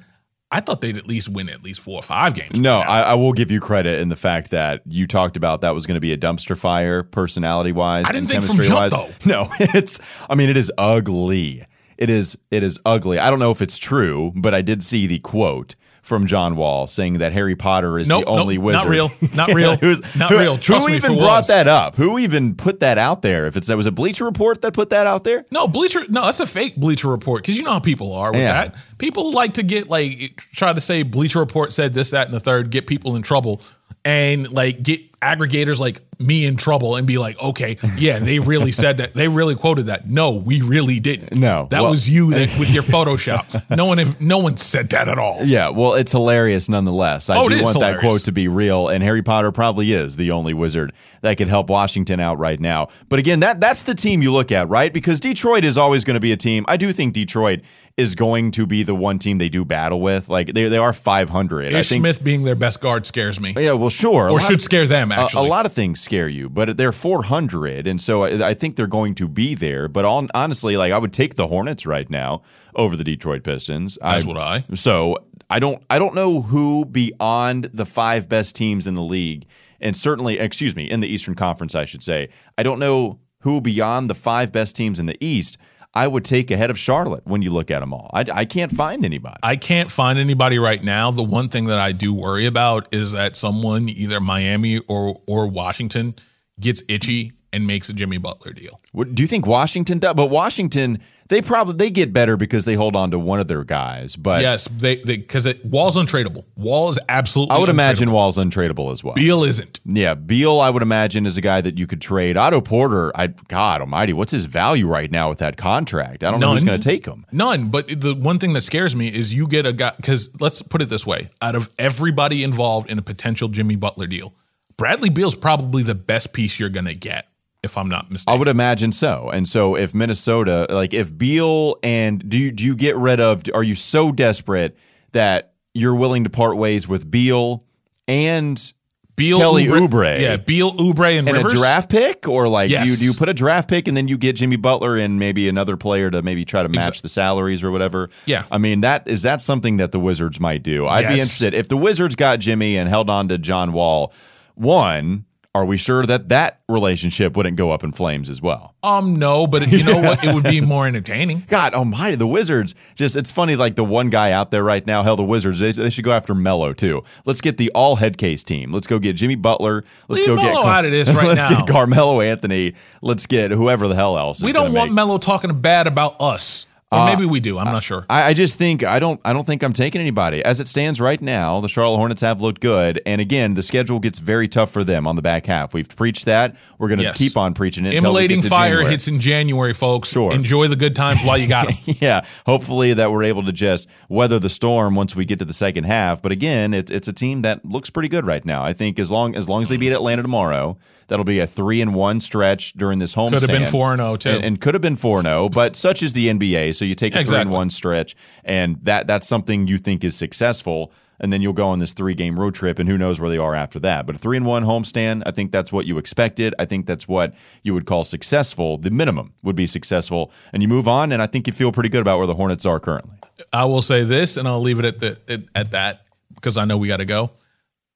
I 0.56 0.60
thought 0.62 0.82
they'd 0.82 0.98
at 0.98 1.08
least 1.08 1.30
win 1.30 1.50
at 1.50 1.64
least 1.64 1.82
four 1.82 2.00
or 2.00 2.02
five 2.04 2.34
games. 2.34 2.60
No, 2.60 2.78
I, 2.80 3.02
I 3.02 3.14
will 3.16 3.34
give 3.34 3.52
you 3.52 3.60
credit 3.60 4.00
in 4.00 4.10
the 4.10 4.16
fact 4.16 4.52
that 4.52 4.82
you 4.88 5.06
talked 5.08 5.38
about 5.38 5.62
that 5.62 5.74
was 5.76 5.86
going 5.86 5.96
to 5.96 6.02
be 6.02 6.14
a 6.14 6.18
dumpster 6.18 6.58
fire, 6.58 7.04
personality 7.04 7.72
wise. 7.72 8.06
I 8.08 8.12
didn't 8.12 8.30
think 8.30 8.44
from 8.44 8.62
jump, 8.62 8.92
though. 8.92 9.10
No, 9.26 9.48
it's. 9.60 10.00
I 10.30 10.36
mean, 10.36 10.50
it 10.50 10.58
is 10.58 10.72
ugly. 10.78 11.66
It 11.98 12.10
is. 12.10 12.38
It 12.52 12.64
is 12.64 12.80
ugly. 12.86 13.20
I 13.20 13.30
don't 13.30 13.40
know 13.40 13.52
if 13.52 13.62
it's 13.62 13.78
true, 13.78 14.32
but 14.36 14.54
I 14.54 14.62
did 14.62 14.84
see 14.84 15.08
the 15.08 15.20
quote 15.20 15.76
from 16.02 16.28
John 16.28 16.56
Wall 16.56 16.86
saying 16.86 17.18
that 17.18 17.34
Harry 17.34 17.56
Potter 17.56 17.98
is 17.98 18.08
Nope, 18.08 18.26
the 18.26 18.30
only 18.30 18.58
nope, 18.60 18.66
wizard. 18.66 18.82
not 18.84 18.90
real. 18.92 19.12
Not 19.34 19.54
real. 19.56 19.76
Who's- 19.78 20.16
Not 20.16 20.30
who- 20.32 20.38
real. 20.38 20.56
Trust 20.56 20.86
who 20.86 20.92
me 20.92 20.98
even 20.98 21.14
brought 21.16 21.38
was. 21.40 21.48
that 21.48 21.68
up? 21.68 21.96
Who 21.96 22.20
even 22.20 22.54
put 22.54 22.82
that 22.82 23.00
out 23.00 23.24
there? 23.24 23.48
If 23.48 23.58
it's 23.58 23.66
that 23.68 23.78
was 23.78 23.88
a 23.88 23.92
Bleacher 23.92 24.24
Report 24.26 24.62
that 24.62 24.74
put 24.76 24.92
that 24.92 25.08
out 25.08 25.24
there? 25.24 25.46
No, 25.50 25.68
Bleacher. 25.68 26.02
No, 26.08 26.26
that's 26.26 26.40
a 26.40 26.46
fake 26.46 26.76
Bleacher 26.76 27.08
Report 27.08 27.42
because 27.42 27.58
you 27.58 27.64
know 27.64 27.72
how 27.72 27.80
people 27.80 28.14
are 28.14 28.32
with 28.32 28.40
Yeah. 28.42 28.66
that. 28.68 28.76
People 28.98 29.34
like 29.34 29.56
to 29.56 29.64
get 29.64 29.90
like 29.90 30.42
try 30.54 30.72
to 30.74 30.82
say 30.82 31.04
Bleacher 31.04 31.40
Report 31.40 31.74
said 31.74 31.94
this, 31.94 32.12
that, 32.12 32.26
and 32.28 32.34
the 32.34 32.40
third, 32.40 32.70
get 32.70 32.88
people 32.88 33.16
in 33.16 33.22
trouble, 33.22 33.62
and 34.04 34.52
like 34.52 34.84
get 34.84 35.02
aggregators 35.22 35.80
like 35.80 36.00
me 36.20 36.46
in 36.46 36.56
trouble 36.56 36.96
and 36.96 37.06
be 37.08 37.18
like, 37.18 37.38
okay, 37.42 37.78
yeah, 37.98 38.20
they 38.20 38.38
really 38.40 38.72
said 38.84 38.98
that. 38.98 39.14
They 39.16 39.28
really 39.28 39.56
quoted 39.56 39.88
that. 39.88 40.08
No, 40.08 40.34
we 40.36 40.62
really 40.62 41.00
didn't. 41.00 41.36
No. 41.36 41.68
that 41.72 41.82
Well- 41.82 41.92
was 41.92 42.08
you 42.10 42.30
that, 42.32 42.56
with 42.60 42.72
your 42.72 42.84
Photoshop. 42.84 43.76
No 43.76 43.86
one, 43.86 44.16
no 44.20 44.38
one 44.38 44.56
said 44.56 44.90
that 44.92 45.10
at 45.10 45.18
all. 45.18 45.40
Yeah, 45.44 45.70
well, 45.70 45.96
it's 45.96 46.12
hilarious 46.12 46.70
nonetheless. 46.70 47.30
I 47.30 47.38
Oh, 47.38 47.50
do 47.50 47.62
want 47.64 47.80
that 47.80 48.00
quote 48.00 48.24
to 48.26 48.32
be 48.32 48.48
real, 48.48 48.88
and 48.88 49.04
Harry 49.04 49.24
Potter 49.24 49.52
probably 49.52 49.92
is 49.94 50.16
the 50.16 50.32
only 50.32 50.54
wizard 50.54 50.94
that 51.22 51.38
could 51.38 51.48
help 51.50 51.70
Washington 51.70 52.20
out 52.20 52.38
right 52.38 52.60
now. 52.60 52.88
But 53.10 53.18
again, 53.20 53.40
that 53.42 53.60
that's 53.60 53.84
the 53.84 53.96
team 53.96 54.22
you 54.22 54.32
look 54.32 54.52
at, 54.52 54.70
right? 54.70 54.94
Because 54.94 55.20
Detroit 55.20 55.66
is 55.66 55.78
always 55.78 56.04
going 56.04 56.14
to 56.16 56.20
be 56.22 56.32
a 56.32 56.38
team. 56.38 56.66
I 56.68 56.78
do 56.78 56.94
think 56.94 57.14
Detroit 57.14 57.62
is 57.98 58.14
going 58.16 58.52
to 58.52 58.66
be 58.68 58.84
the 58.86 58.96
one 58.96 59.20
team 59.20 59.38
they 59.38 59.50
do 59.50 59.66
battle 59.66 60.00
with. 60.00 60.30
Like 60.30 60.54
they 60.54 60.68
they 60.70 60.78
are 60.78 60.94
500. 60.94 61.74
I 61.74 61.80
Ish 61.80 61.90
think 61.90 62.02
Smith 62.02 62.24
being 62.24 62.44
their 62.44 62.56
best 62.56 62.82
guard 62.82 63.06
scares 63.06 63.40
me, 63.42 63.54
Yeah, 63.58 63.74
well, 63.74 63.90
sure. 63.90 64.30
Or 64.30 64.40
should 64.40 64.56
of- 64.56 64.62
scare 64.62 64.88
them 64.88 65.12
a- 65.12 65.16
actually. 65.16 65.48
A, 65.48 65.50
lot 65.50 65.66
of 65.66 65.74
things 65.74 66.00
scare 66.02 66.30
you, 66.30 66.50
but 66.50 66.78
they're 66.78 66.92
400, 66.92 67.88
and 67.88 68.00
so 68.00 68.24
I, 68.24 68.50
I 68.50 68.54
think 68.54 68.76
they're 68.76 68.88
going 68.88 69.16
to 69.16 69.28
be 69.28 69.56
there. 69.56 69.88
But 69.88 70.06
on, 70.06 70.30
honestly, 70.34 70.78
like 70.78 70.92
I 70.92 70.98
would 70.98 71.14
take 71.14 71.36
the 71.36 71.48
Hornets 71.48 71.86
right 71.86 72.10
now 72.10 72.42
over 72.76 72.96
the 72.96 73.04
Detroit 73.04 73.44
Pistons. 73.44 73.98
As 73.98 74.26
would 74.26 74.38
I. 74.38 74.64
So 74.74 75.18
I 75.50 75.60
don't 75.60 75.84
I 75.90 76.00
don't 76.00 76.16
know 76.16 76.42
who 76.42 76.86
beyond 76.86 77.66
the 77.74 77.86
five 77.86 78.28
best 78.30 78.56
teams 78.56 78.88
in 78.88 78.96
the 78.96 79.04
league, 79.04 79.46
and 79.80 79.96
certainly, 79.96 80.40
excuse 80.40 80.76
me, 80.76 80.90
in 80.90 81.00
the 81.02 81.08
Eastern 81.08 81.36
Conference, 81.36 81.76
I 81.76 81.86
should 81.86 82.04
say. 82.04 82.30
I 82.58 82.64
don't 82.64 82.80
know 82.80 83.20
who 83.40 83.62
beyond 83.62 84.10
the 84.10 84.16
five 84.16 84.52
best 84.52 84.76
teams 84.76 85.00
in 85.00 85.06
the 85.06 85.18
East 85.24 85.58
I 85.96 86.08
would 86.08 86.26
take 86.26 86.52
ahead 86.52 86.70
of 86.70 86.78
Charlotte 86.78 87.26
when 87.26 87.42
you 87.42 87.52
look 87.52 87.72
at 87.72 87.80
them 87.80 87.94
all. 87.94 88.12
I, 88.14 88.26
I 88.34 88.46
can't 88.46 88.72
find 88.72 89.06
anybody. 89.06 89.38
I 89.42 89.56
can't 89.56 89.90
find 89.90 90.20
anybody 90.20 90.60
right 90.60 90.84
now. 90.84 91.12
The 91.12 91.24
one 91.24 91.48
thing 91.48 91.66
that 91.66 91.80
I 91.80 91.94
do 91.94 92.14
worry 92.14 92.46
about 92.46 92.94
is 92.94 93.14
that 93.14 93.36
someone, 93.36 93.88
either 93.88 94.20
Miami 94.20 94.80
or 94.80 95.22
or 95.26 95.48
Washington, 95.48 96.16
gets 96.60 96.84
itchy 96.90 97.34
and 97.56 97.66
makes 97.66 97.90
a 97.90 97.94
Jimmy 97.94 98.18
Butler 98.18 98.52
deal. 98.54 98.80
What- 98.92 99.16
Do 99.16 99.24
you 99.24 99.28
think 99.28 99.48
Washington 99.48 100.00
does? 100.00 100.14
But 100.14 100.30
Washington, 100.30 101.00
they 101.30 101.42
probably 101.42 101.76
they 101.78 101.90
get 101.90 102.14
better 102.14 102.38
because 102.38 102.66
they 102.66 102.76
hold 102.76 102.96
on 102.96 103.10
to 103.12 103.18
one 103.18 103.40
of 103.40 103.48
their 103.48 103.64
guys. 103.64 104.16
But 104.16 104.42
yes, 104.42 104.68
they 104.68 104.98
because 104.98 105.46
it 105.48 105.66
Wall's 105.66 105.96
untradeable. 105.98 106.44
Wall 106.56 106.90
is 106.90 107.00
absolutely. 107.10 107.56
I 107.56 107.60
would 107.60 107.70
imagine. 107.70 108.12
Wall's 108.12 108.38
untradeable 108.38 108.92
as 108.92 109.04
well. 109.04 109.16
Beal 109.16 109.44
isn't. 109.44 109.80
Yeah, 109.86 110.14
Beal, 110.14 110.60
I 110.60 110.70
would 110.70 110.84
imagine, 110.84 111.26
is 111.26 111.38
a 111.38 111.42
guy 111.42 111.62
that 111.62 111.78
you 111.80 111.88
could 111.88 112.02
trade. 112.02 112.38
Otto 112.38 112.62
Porter, 112.62 113.12
I 113.16 113.28
God 113.28 113.82
Almighty, 113.82 114.14
what's 114.14 114.32
his 114.32 114.46
value 114.46 114.88
right 114.88 115.10
now 115.10 115.30
with 115.30 115.40
that 115.40 115.58
contract? 115.58 116.24
I 116.24 116.30
don't 116.30 116.40
know 116.40 116.54
who's 116.54 116.64
going 116.64 116.80
to 116.80 116.88
take 116.90 117.06
him. 117.08 117.26
None. 117.32 117.70
But 117.70 117.88
the 118.02 118.14
one 118.14 118.38
thing 118.38 118.54
that 118.54 118.62
scares 118.62 118.96
me 118.96 119.08
is 119.08 119.34
you 119.34 119.48
get 119.48 119.66
a 119.66 119.74
guy 119.74 119.94
because 119.98 120.30
let's 120.40 120.62
put 120.62 120.82
it 120.82 120.90
this 120.90 121.08
way: 121.08 121.30
out 121.42 121.56
of 121.56 121.70
everybody 121.80 122.44
involved 122.44 122.90
in 122.90 123.00
a 123.00 123.02
potential 123.02 123.48
Jimmy 123.48 123.76
Butler 123.76 124.06
deal, 124.08 124.34
Bradley 124.78 125.10
Beal's 125.10 125.36
probably 125.36 125.82
the 125.84 125.96
best 125.96 126.34
piece 126.34 126.60
you're 126.60 126.70
going 126.70 126.86
to 126.86 126.96
get, 126.96 127.28
if 127.66 127.78
I'm 127.78 127.90
not 127.90 128.10
mistaken. 128.10 128.34
I 128.34 128.40
would 128.40 128.48
imagine 128.48 128.92
so. 128.94 129.30
And 129.34 129.46
so, 129.48 129.76
if 129.76 129.94
Minnesota, 129.94 130.68
like 130.70 130.94
if 130.94 131.16
Beal 131.18 131.76
and 131.84 132.28
do 132.30 132.40
you, 132.40 132.52
do 132.52 132.64
you 132.64 132.76
get 132.76 132.96
rid 132.96 133.20
of? 133.20 133.44
Are 133.54 133.64
you 133.64 133.76
so 133.76 134.12
desperate 134.14 134.78
that 135.12 135.54
you're 135.74 135.96
willing 135.96 136.24
to 136.24 136.30
part 136.30 136.56
ways 136.56 136.88
with 136.88 137.12
Beal 137.12 137.64
and 138.08 138.72
Beal, 139.16 139.40
Kelly 139.40 139.66
Oubre. 139.68 140.20
yeah, 140.20 140.36
Beal, 140.36 140.74
Oubre, 140.74 141.18
and, 141.18 141.28
and 141.28 141.38
Rivers. 141.38 141.54
a 141.54 141.56
draft 141.56 141.90
pick, 141.90 142.28
or 142.28 142.50
like 142.50 142.70
do 142.70 142.76
you 142.84 142.96
do 142.98 143.06
you 143.06 143.14
put 143.14 143.30
a 143.30 143.34
draft 143.34 143.70
pick 143.70 143.88
and 143.88 143.96
then 143.96 144.08
you 144.10 144.18
get 144.18 144.36
Jimmy 144.36 144.58
Butler 144.58 144.98
and 144.98 145.18
maybe 145.18 145.48
another 145.48 145.78
player 145.78 146.12
to 146.12 146.22
maybe 146.22 146.44
try 146.44 146.64
to 146.64 146.70
match 146.70 147.00
Exa- 147.00 147.02
the 147.02 147.10
salaries 147.10 147.64
or 147.64 147.72
whatever? 147.72 148.10
Yeah. 148.26 148.44
I 148.52 148.58
mean 148.58 148.82
that 148.82 149.08
is 149.08 149.22
that 149.22 149.40
something 149.40 149.78
that 149.78 149.94
the 149.94 150.00
Wizards 150.00 150.40
might 150.42 150.64
do. 150.64 150.86
I'd 150.86 151.08
be 151.08 151.14
interested 151.14 151.54
if 151.54 151.70
the 151.70 151.78
Wizards 151.78 152.16
got 152.16 152.40
Jimmy 152.40 152.78
and 152.78 152.90
held 152.90 153.10
on 153.10 153.30
to 153.30 153.38
John 153.38 153.72
Wall. 153.72 154.14
One, 154.56 155.26
are 155.56 155.64
we 155.66 155.78
sure 155.78 156.04
that 156.06 156.28
that 156.30 156.60
relationship 156.68 157.38
wouldn't 157.38 157.56
go 157.56 157.72
up 157.72 157.82
in 157.82 157.94
flames 157.94 158.30
as 158.30 158.42
well? 158.42 158.76
Um, 158.84 159.16
no, 159.16 159.48
but 159.48 159.66
you 159.72 159.86
know 159.86 159.96
what? 160.02 160.22
It 160.22 160.36
would 160.36 160.44
be 160.44 160.60
more 160.60 160.86
entertaining. 160.86 161.46
God 161.48 161.74
almighty, 161.74 162.18
the 162.18 162.28
Wizards 162.28 162.76
just 162.94 163.16
it's 163.16 163.32
funny 163.32 163.56
like 163.56 163.76
the 163.78 163.84
one 163.86 164.10
guy 164.10 164.34
out 164.34 164.52
there 164.52 164.64
right 164.64 164.86
now, 164.86 165.02
hell 165.02 165.16
the 165.16 165.24
Wizards, 165.24 165.60
they, 165.60 165.72
they 165.72 165.90
should 165.90 166.04
go 166.04 166.12
after 166.12 166.36
Melo 166.36 166.74
too. 166.74 167.04
Let's 167.26 167.40
get 167.40 167.56
the 167.56 167.72
all 167.74 167.96
head 167.96 168.18
case 168.18 168.44
team. 168.44 168.74
Let's 168.74 168.86
go 168.86 169.00
get 169.00 169.14
Jimmy 169.16 169.36
Butler. 169.36 169.86
Let's 170.10 170.24
Leave 170.28 170.36
go 170.36 170.36
get 170.36 170.54
Melo 170.54 170.68
out 170.68 170.84
of 170.84 170.92
this 170.92 171.08
right 171.16 171.26
let's 171.26 171.50
now. 171.50 171.60
get 171.62 171.70
Carmelo 171.70 172.20
Anthony. 172.20 172.76
Let's 173.02 173.26
get 173.26 173.52
whoever 173.52 173.88
the 173.88 173.96
hell 173.96 174.18
else. 174.18 174.42
We 174.44 174.50
is 174.50 174.54
don't 174.54 174.74
want 174.74 174.90
make- 174.92 174.96
Melo 174.96 175.18
talking 175.20 175.58
bad 175.62 175.88
about 175.88 176.18
us, 176.20 176.68
or 176.92 177.00
uh, 177.00 177.06
maybe 177.08 177.26
we 177.26 177.40
do. 177.40 177.58
I'm 177.58 177.66
not 177.72 177.82
sure. 177.84 178.06
I, 178.10 178.30
I 178.30 178.34
just 178.34 178.58
think 178.58 178.84
I 178.84 179.00
don't 179.00 179.20
I 179.26 179.34
don't 179.34 179.46
think 179.46 179.64
I'm 179.64 179.74
taking 179.74 180.00
anybody. 180.02 180.44
As 180.46 180.60
it 180.60 180.68
stands 180.68 181.02
right 181.02 181.20
now, 181.22 181.60
the 181.60 181.68
Charlotte 181.68 181.98
Hornets 181.98 182.22
have 182.22 182.42
looked 182.42 182.62
good. 182.62 183.02
And 183.08 183.20
again, 183.20 183.56
the 183.56 183.64
schedule 183.64 184.00
gets 184.00 184.20
very 184.20 184.48
tough 184.48 184.72
for 184.72 184.84
them 184.84 185.08
on 185.08 185.16
the 185.16 185.22
back 185.24 185.48
half. 185.48 185.74
We've 185.74 185.90
preached 185.90 186.26
that. 186.26 186.56
We're 186.78 186.90
gonna 186.90 187.04
Yes. 187.04 187.18
keep 187.18 187.38
on 187.38 187.54
preaching 187.56 187.86
it. 187.88 187.96
Immolating 187.96 188.42
to 188.44 188.50
fire 188.50 188.70
January. 188.74 188.92
hits 188.92 189.08
in 189.08 189.20
January, 189.20 189.74
folks. 189.74 190.10
Sure. 190.10 190.32
Enjoy 190.32 190.68
the 190.68 190.76
good 190.76 190.96
times 190.96 191.22
while 191.24 191.38
you 191.38 191.48
got 191.48 191.68
them. 191.68 191.78
yeah, 191.86 192.22
hopefully 192.46 192.94
that 192.94 193.12
we're 193.12 193.24
able 193.24 193.44
to 193.46 193.52
just 193.52 193.90
weather 194.08 194.38
the 194.38 194.50
storm 194.50 194.94
once 194.96 195.16
we 195.16 195.26
get 195.26 195.40
to 195.40 195.46
the 195.46 195.54
second 195.54 195.86
half. 195.86 196.22
But 196.22 196.32
again, 196.32 196.74
it, 196.74 196.92
it's 196.92 197.08
a 197.08 197.14
team 197.14 197.42
that 197.42 197.66
looks 197.66 197.90
pretty 197.90 198.10
good 198.10 198.26
right 198.28 198.46
now. 198.46 198.64
I 198.64 198.74
think 198.74 199.00
as 199.00 199.10
long 199.12 199.36
as 199.36 199.50
long 199.50 199.64
as 199.64 199.70
they 199.70 199.78
beat 199.78 199.92
Atlanta 199.92 200.22
tomorrow, 200.22 200.78
that'll 201.08 201.26
be 201.26 201.40
a 201.40 201.48
three 201.48 201.82
and 201.82 201.94
one 201.94 202.20
stretch 202.20 202.74
during 202.74 203.00
this 203.00 203.14
home. 203.14 203.32
Could 203.32 203.42
have 203.42 203.50
been 203.50 203.68
four 203.68 203.92
and 203.92 204.00
zero 204.00 204.16
too. 204.16 204.30
and, 204.30 204.46
and 204.46 204.62
could 204.62 204.74
have 204.74 204.82
been 204.82 204.96
four 204.96 205.22
zero. 205.22 205.44
Oh, 205.44 205.50
but 205.50 205.76
such 205.86 206.04
is 206.04 206.14
the 206.14 206.28
NBA, 206.28 206.76
so 206.76 206.86
you 206.86 206.96
take 206.96 207.16
a 207.16 207.24
three 207.24 207.38
and 207.38 207.52
one 207.52 207.70
stretch, 207.70 208.16
and 208.44 208.78
that 208.84 209.08
that's 209.08 209.28
something 209.28 209.68
you 209.68 209.78
think 209.78 210.04
is 210.04 210.16
successful. 210.16 210.92
And 211.18 211.32
then 211.32 211.42
you'll 211.42 211.54
go 211.54 211.70
on 211.70 211.80
this 211.80 211.94
three 211.94 212.14
game 212.14 212.38
road 212.38 212.56
trip, 212.56 212.78
and 212.78 212.90
who 212.90 212.98
knows 212.98 213.22
where 213.22 213.30
they 213.30 213.38
are 213.38 213.56
after 213.56 213.80
that. 213.80 214.06
But 214.06 214.16
a 214.16 214.20
three 214.20 214.36
and 214.36 214.46
one 214.46 214.64
homestand, 214.64 215.24
I 215.26 215.32
think 215.32 215.54
that's 215.54 215.72
what 215.72 215.86
you 215.86 215.98
expected. 215.98 216.54
I 216.60 216.66
think 216.66 216.88
that's 216.88 217.08
what 217.08 217.34
you 217.64 217.74
would 217.74 217.86
call 217.86 218.04
successful. 218.04 218.78
The 218.78 218.92
minimum 218.92 219.34
would 219.42 219.56
be 219.56 219.66
successful, 219.66 220.32
and 220.52 220.62
you 220.62 220.68
move 220.68 220.90
on. 220.90 221.14
And 221.14 221.22
I 221.22 221.28
think 221.28 221.48
you 221.48 221.54
feel 221.54 221.72
pretty 221.72 221.90
good 221.90 222.02
about 222.02 222.18
where 222.18 222.28
the 222.28 222.36
Hornets 222.36 222.66
are 222.66 222.82
currently. 222.82 223.18
I 223.54 223.64
will 223.64 223.82
say 223.82 224.04
this, 224.04 224.36
and 224.36 224.46
I'll 224.46 224.60
leave 224.60 224.80
it 224.80 224.86
at 224.86 225.00
the 225.00 225.46
at 225.56 225.72
that 225.72 226.06
because 226.36 226.58
I 226.58 226.66
know 226.66 226.78
we 226.78 226.90
got 226.90 226.98
to 226.98 227.06
go. 227.06 227.32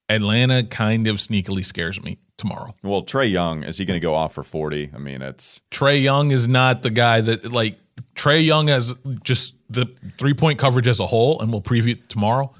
Atlanta 0.07 0.63
kind 0.63 1.05
of 1.07 1.17
sneakily 1.17 1.63
scares 1.63 2.01
me 2.01 2.17
tomorrow. 2.39 2.73
Well, 2.81 3.03
Trae 3.03 3.29
Young 3.31 3.63
is 3.63 3.77
he 3.77 3.85
going 3.85 3.99
to 3.99 4.03
go 4.05 4.15
off 4.15 4.33
for 4.33 4.43
forty? 4.43 4.89
I 4.95 4.97
mean, 4.97 5.21
it's 5.21 5.61
Trae 5.69 6.01
Young 6.01 6.31
is 6.31 6.47
not 6.47 6.81
the 6.81 6.89
guy 6.89 7.21
that 7.21 7.51
like 7.51 7.77
Trae 8.15 8.43
Young 8.43 8.69
as 8.71 8.95
just 9.23 9.55
the 9.69 9.85
three 10.17 10.33
point 10.33 10.57
coverage 10.57 10.87
as 10.87 10.99
a 10.99 11.05
whole, 11.05 11.39
and 11.41 11.51
we'll 11.51 11.61
preview 11.61 11.91
it 11.91 12.09
tomorrow. 12.09 12.51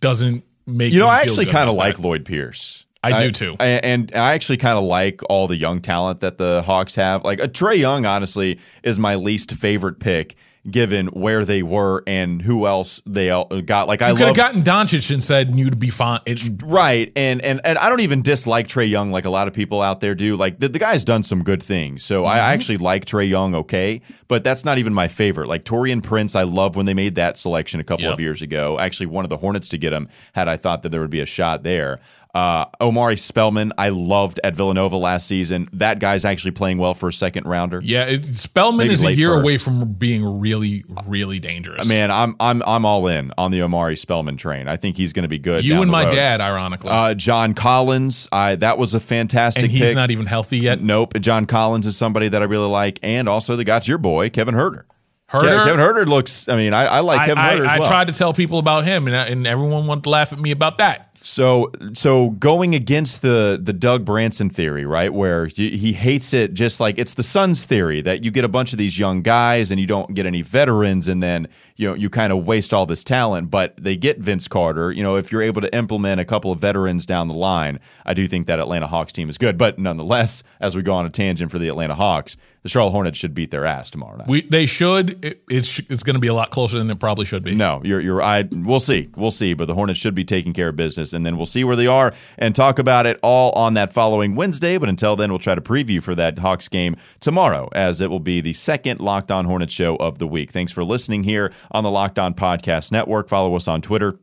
Doesn't 0.00 0.44
make 0.66 0.92
you 0.92 0.98
know 1.00 1.06
I 1.06 1.20
actually 1.20 1.46
kind 1.46 1.68
of 1.70 1.76
like 1.76 1.96
that. 1.96 2.02
Lloyd 2.02 2.24
Pierce. 2.24 2.84
I 3.02 3.22
do 3.24 3.30
too. 3.32 3.54
I- 3.60 3.66
and 3.66 4.10
I 4.14 4.32
actually 4.32 4.56
kind 4.56 4.78
of 4.78 4.84
like 4.84 5.20
all 5.28 5.46
the 5.46 5.56
young 5.58 5.82
talent 5.82 6.20
that 6.20 6.38
the 6.38 6.62
Hawks 6.62 6.94
have. 6.94 7.22
Like 7.22 7.38
uh, 7.38 7.48
Trae 7.48 7.76
Young, 7.78 8.06
honestly, 8.06 8.58
is 8.82 8.98
my 8.98 9.14
least 9.16 9.52
favorite 9.52 10.00
pick 10.00 10.36
given 10.70 11.08
where 11.08 11.44
they 11.44 11.62
were 11.62 12.02
and 12.06 12.40
who 12.42 12.66
else 12.66 13.02
they 13.06 13.28
got. 13.28 13.88
Like 13.88 14.02
I 14.02 14.10
could 14.12 14.20
love 14.20 14.28
have 14.28 14.36
gotten 14.36 14.62
Doncic 14.62 15.12
and 15.12 15.22
said 15.22 15.54
you'd 15.54 15.78
be 15.78 15.90
fine. 15.90 16.20
It, 16.26 16.40
Right, 16.64 17.12
and 17.16 17.42
and 17.42 17.60
and 17.64 17.78
I 17.78 17.88
don't 17.88 18.00
even 18.00 18.22
dislike 18.22 18.68
Trae 18.68 18.88
Young 18.88 19.10
like 19.10 19.24
a 19.24 19.30
lot 19.30 19.48
of 19.48 19.54
people 19.54 19.82
out 19.82 20.00
there 20.00 20.14
do. 20.14 20.36
Like 20.36 20.58
the, 20.58 20.68
the 20.68 20.78
guy's 20.78 21.04
done 21.04 21.22
some 21.22 21.42
good 21.42 21.62
things, 21.62 22.04
so 22.04 22.24
I 22.24 22.38
mm-hmm. 22.38 22.52
actually 22.52 22.78
like 22.78 23.04
Trae 23.04 23.28
Young. 23.28 23.54
Okay, 23.54 24.00
but 24.28 24.44
that's 24.44 24.64
not 24.64 24.78
even 24.78 24.94
my 24.94 25.08
favorite. 25.08 25.48
Like 25.48 25.64
Taurean 25.64 26.02
Prince, 26.02 26.34
I 26.34 26.42
love 26.42 26.76
when 26.76 26.86
they 26.86 26.94
made 26.94 27.14
that 27.16 27.38
selection 27.38 27.80
a 27.80 27.84
couple 27.84 28.04
Yep. 28.04 28.14
of 28.14 28.20
years 28.20 28.42
ago. 28.42 28.78
Actually, 28.78 29.06
one 29.06 29.24
of 29.24 29.30
the 29.30 29.38
Hornets 29.38 29.68
to 29.68 29.78
get 29.78 29.92
him 29.92 30.08
had 30.34 30.48
I 30.48 30.56
thought 30.56 30.82
that 30.82 30.90
there 30.90 31.00
would 31.00 31.10
be 31.10 31.20
a 31.20 31.26
shot 31.26 31.62
there. 31.62 32.00
Uh, 32.34 32.64
Omari 32.80 33.16
Spellman, 33.16 33.72
I 33.78 33.90
loved 33.90 34.40
at 34.42 34.56
Villanova 34.56 34.96
last 34.96 35.28
season. 35.28 35.68
That 35.72 36.00
guy's 36.00 36.24
actually 36.24 36.50
playing 36.50 36.78
well 36.78 36.92
for 36.92 37.08
a 37.08 37.12
second 37.12 37.46
rounder. 37.46 37.80
yeah, 37.84 38.06
it, 38.06 38.34
Spellman 38.36 38.78
Maybe 38.78 38.94
is 38.94 39.04
a 39.04 39.14
year 39.14 39.28
first. 39.30 39.42
away 39.44 39.56
from 39.58 39.92
being 39.92 40.40
really, 40.40 40.82
really 41.06 41.38
dangerous. 41.38 41.88
Man, 41.88 42.10
I'm 42.10 42.34
I'm 42.40 42.60
I'm 42.66 42.84
all 42.84 43.06
in 43.06 43.32
on 43.38 43.52
the 43.52 43.62
Omari 43.62 43.94
Spellman 43.96 44.36
train. 44.36 44.66
I 44.66 44.76
think 44.76 44.96
he's 44.96 45.12
going 45.12 45.22
to 45.22 45.28
be 45.28 45.38
good. 45.38 45.64
you 45.64 45.80
and 45.80 45.88
my 45.90 46.06
road. 46.06 46.14
dad, 46.14 46.40
ironically, 46.40 46.90
Uh, 46.90 47.14
John 47.14 47.54
Collins, 47.54 48.28
I 48.32 48.56
that 48.56 48.78
was 48.78 48.94
a 48.94 49.00
fantastic 49.00 49.62
and 49.62 49.70
he's 49.72 49.90
pick. 49.90 49.94
not 49.94 50.10
even 50.10 50.26
healthy 50.26 50.58
yet. 50.58 50.80
Nope. 50.82 51.14
John 51.20 51.44
Collins 51.46 51.86
is 51.86 51.96
somebody 51.96 52.28
that 52.28 52.42
I 52.42 52.46
really 52.46 52.68
like, 52.68 52.98
and 53.02 53.28
also 53.28 53.54
the 53.54 53.62
guy's 53.64 53.86
your 53.86 53.98
boy, 53.98 54.28
Kevin 54.30 54.56
Huerter. 54.56 54.82
Huerter, 55.30 55.64
Kevin 55.66 55.80
Huerter 55.80 56.06
looks. 56.06 56.48
I 56.48 56.56
mean, 56.56 56.74
I, 56.74 56.84
I 56.86 57.00
like 57.00 57.20
I, 57.20 57.26
Kevin 57.26 57.38
I- 57.38 57.54
Huerter 57.56 57.66
I 57.68 57.78
well. 57.78 57.88
tried 57.88 58.08
to 58.08 58.12
tell 58.12 58.32
people 58.32 58.58
about 58.58 58.84
him, 58.84 59.06
and, 59.06 59.14
and 59.14 59.46
everyone 59.46 59.86
wanted 59.86 60.02
to 60.04 60.10
laugh 60.10 60.32
at 60.32 60.38
me 60.40 60.50
about 60.50 60.78
that. 60.78 61.13
So, 61.26 61.72
so 61.94 62.30
going 62.30 62.74
against 62.74 63.22
the 63.22 63.58
the 63.60 63.72
Doug 63.72 64.04
Branson 64.04 64.50
theory, 64.50 64.84
right, 64.84 65.10
where 65.10 65.46
he, 65.46 65.74
he 65.78 65.94
hates 65.94 66.34
it, 66.34 66.52
just 66.52 66.80
like 66.80 66.98
it's 66.98 67.14
the 67.14 67.22
Suns 67.22 67.64
theory 67.64 68.02
that 68.02 68.22
you 68.22 68.30
get 68.30 68.44
a 68.44 68.48
bunch 68.48 68.72
of 68.72 68.78
these 68.78 68.98
young 68.98 69.22
guys 69.22 69.70
and 69.70 69.80
you 69.80 69.86
don't 69.86 70.12
get 70.12 70.26
any 70.26 70.42
veterans, 70.42 71.08
and 71.08 71.22
then 71.22 71.48
you 71.76 71.88
know 71.88 71.94
you 71.94 72.10
kind 72.10 72.30
of 72.30 72.44
waste 72.44 72.74
all 72.74 72.84
this 72.84 73.02
talent. 73.02 73.50
But 73.50 73.74
they 73.78 73.96
get 73.96 74.18
Vince 74.18 74.48
Carter. 74.48 74.92
You 74.92 75.02
know, 75.02 75.16
if 75.16 75.32
you're 75.32 75.40
able 75.40 75.62
to 75.62 75.74
implement 75.74 76.20
a 76.20 76.26
couple 76.26 76.52
of 76.52 76.60
veterans 76.60 77.06
down 77.06 77.28
the 77.28 77.34
line, 77.34 77.80
I 78.04 78.12
do 78.12 78.28
think 78.28 78.46
that 78.46 78.58
Atlanta 78.58 78.86
Hawks 78.86 79.12
team 79.12 79.30
is 79.30 79.38
good. 79.38 79.56
But 79.56 79.78
nonetheless, 79.78 80.42
as 80.60 80.76
we 80.76 80.82
go 80.82 80.92
on 80.92 81.06
a 81.06 81.10
tangent 81.10 81.50
for 81.50 81.58
the 81.58 81.68
Atlanta 81.68 81.94
Hawks, 81.94 82.36
the 82.64 82.70
Charlotte 82.70 82.92
Hornets 82.92 83.18
should 83.18 83.34
beat 83.34 83.50
their 83.50 83.66
ass 83.66 83.90
tomorrow 83.90 84.16
night. 84.16 84.26
We 84.26 84.40
they 84.40 84.64
should. 84.64 85.22
It, 85.22 85.44
it's 85.50 85.78
it's 85.90 86.02
going 86.02 86.14
to 86.14 86.20
be 86.20 86.28
a 86.28 86.34
lot 86.34 86.50
closer 86.50 86.78
than 86.78 86.90
it 86.90 86.98
probably 86.98 87.26
should 87.26 87.44
be. 87.44 87.54
No, 87.54 87.82
you're 87.84 88.00
you're 88.00 88.22
I 88.22 88.48
we'll 88.50 88.80
see. 88.80 89.10
We'll 89.14 89.30
see, 89.30 89.52
but 89.52 89.66
the 89.66 89.74
Hornets 89.74 90.00
should 90.00 90.14
be 90.14 90.24
taking 90.24 90.54
care 90.54 90.70
of 90.70 90.76
business 90.76 91.12
and 91.12 91.26
then 91.26 91.36
we'll 91.36 91.46
see 91.46 91.62
where 91.62 91.76
they 91.76 91.86
are 91.86 92.14
and 92.38 92.56
talk 92.56 92.78
about 92.78 93.04
it 93.04 93.20
all 93.22 93.52
on 93.52 93.74
that 93.74 93.92
following 93.92 94.34
Wednesday, 94.34 94.78
but 94.78 94.88
until 94.88 95.14
then 95.14 95.30
we'll 95.30 95.38
try 95.38 95.54
to 95.54 95.60
preview 95.60 96.02
for 96.02 96.14
that 96.14 96.38
Hawks 96.38 96.68
game 96.68 96.96
tomorrow 97.20 97.68
as 97.72 98.00
it 98.00 98.08
will 98.08 98.18
be 98.18 98.40
the 98.40 98.54
second 98.54 98.98
Locked 98.98 99.30
On 99.30 99.44
Hornets 99.44 99.72
show 99.72 99.96
of 99.96 100.18
the 100.18 100.26
week. 100.26 100.50
Thanks 100.50 100.72
for 100.72 100.82
listening 100.82 101.24
here 101.24 101.52
on 101.70 101.84
the 101.84 101.90
Locked 101.90 102.18
On 102.18 102.32
Podcast 102.32 102.90
Network. 102.90 103.28
Follow 103.28 103.54
us 103.54 103.68
on 103.68 103.82
Twitter 103.82 104.18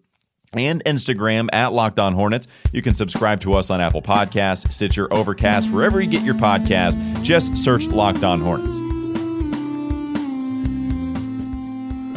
and 0.54 0.84
Instagram 0.86 1.50
at 1.54 1.74
Locked 1.74 2.00
On 2.00 2.14
Hornets. 2.14 2.48
You 2.72 2.82
can 2.82 2.94
subscribe 2.94 3.40
to 3.42 3.54
us 3.56 3.70
on 3.70 3.82
Apple 3.82 4.02
Podcasts, 4.02 4.72
Stitcher, 4.72 5.12
Overcast, 5.12 5.72
wherever 5.72 6.02
you 6.02 6.10
get 6.10 6.24
your 6.24 6.36
podcast. 6.36 7.24
Just 7.24 7.58
search 7.58 7.88
Locked 7.88 8.24
On 8.24 8.42
Hornets. 8.42 8.78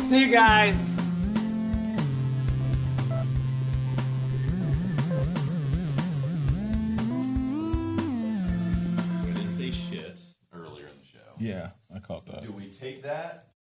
See 0.09 0.21
you 0.21 0.31
guys. 0.31 0.91
Yeah, 11.45 11.71
I 11.95 11.99
caught 11.99 12.27
that. 12.27 12.43
Do 12.43 12.53
we 12.53 12.71
take 12.71 13.03
that? 13.03 13.49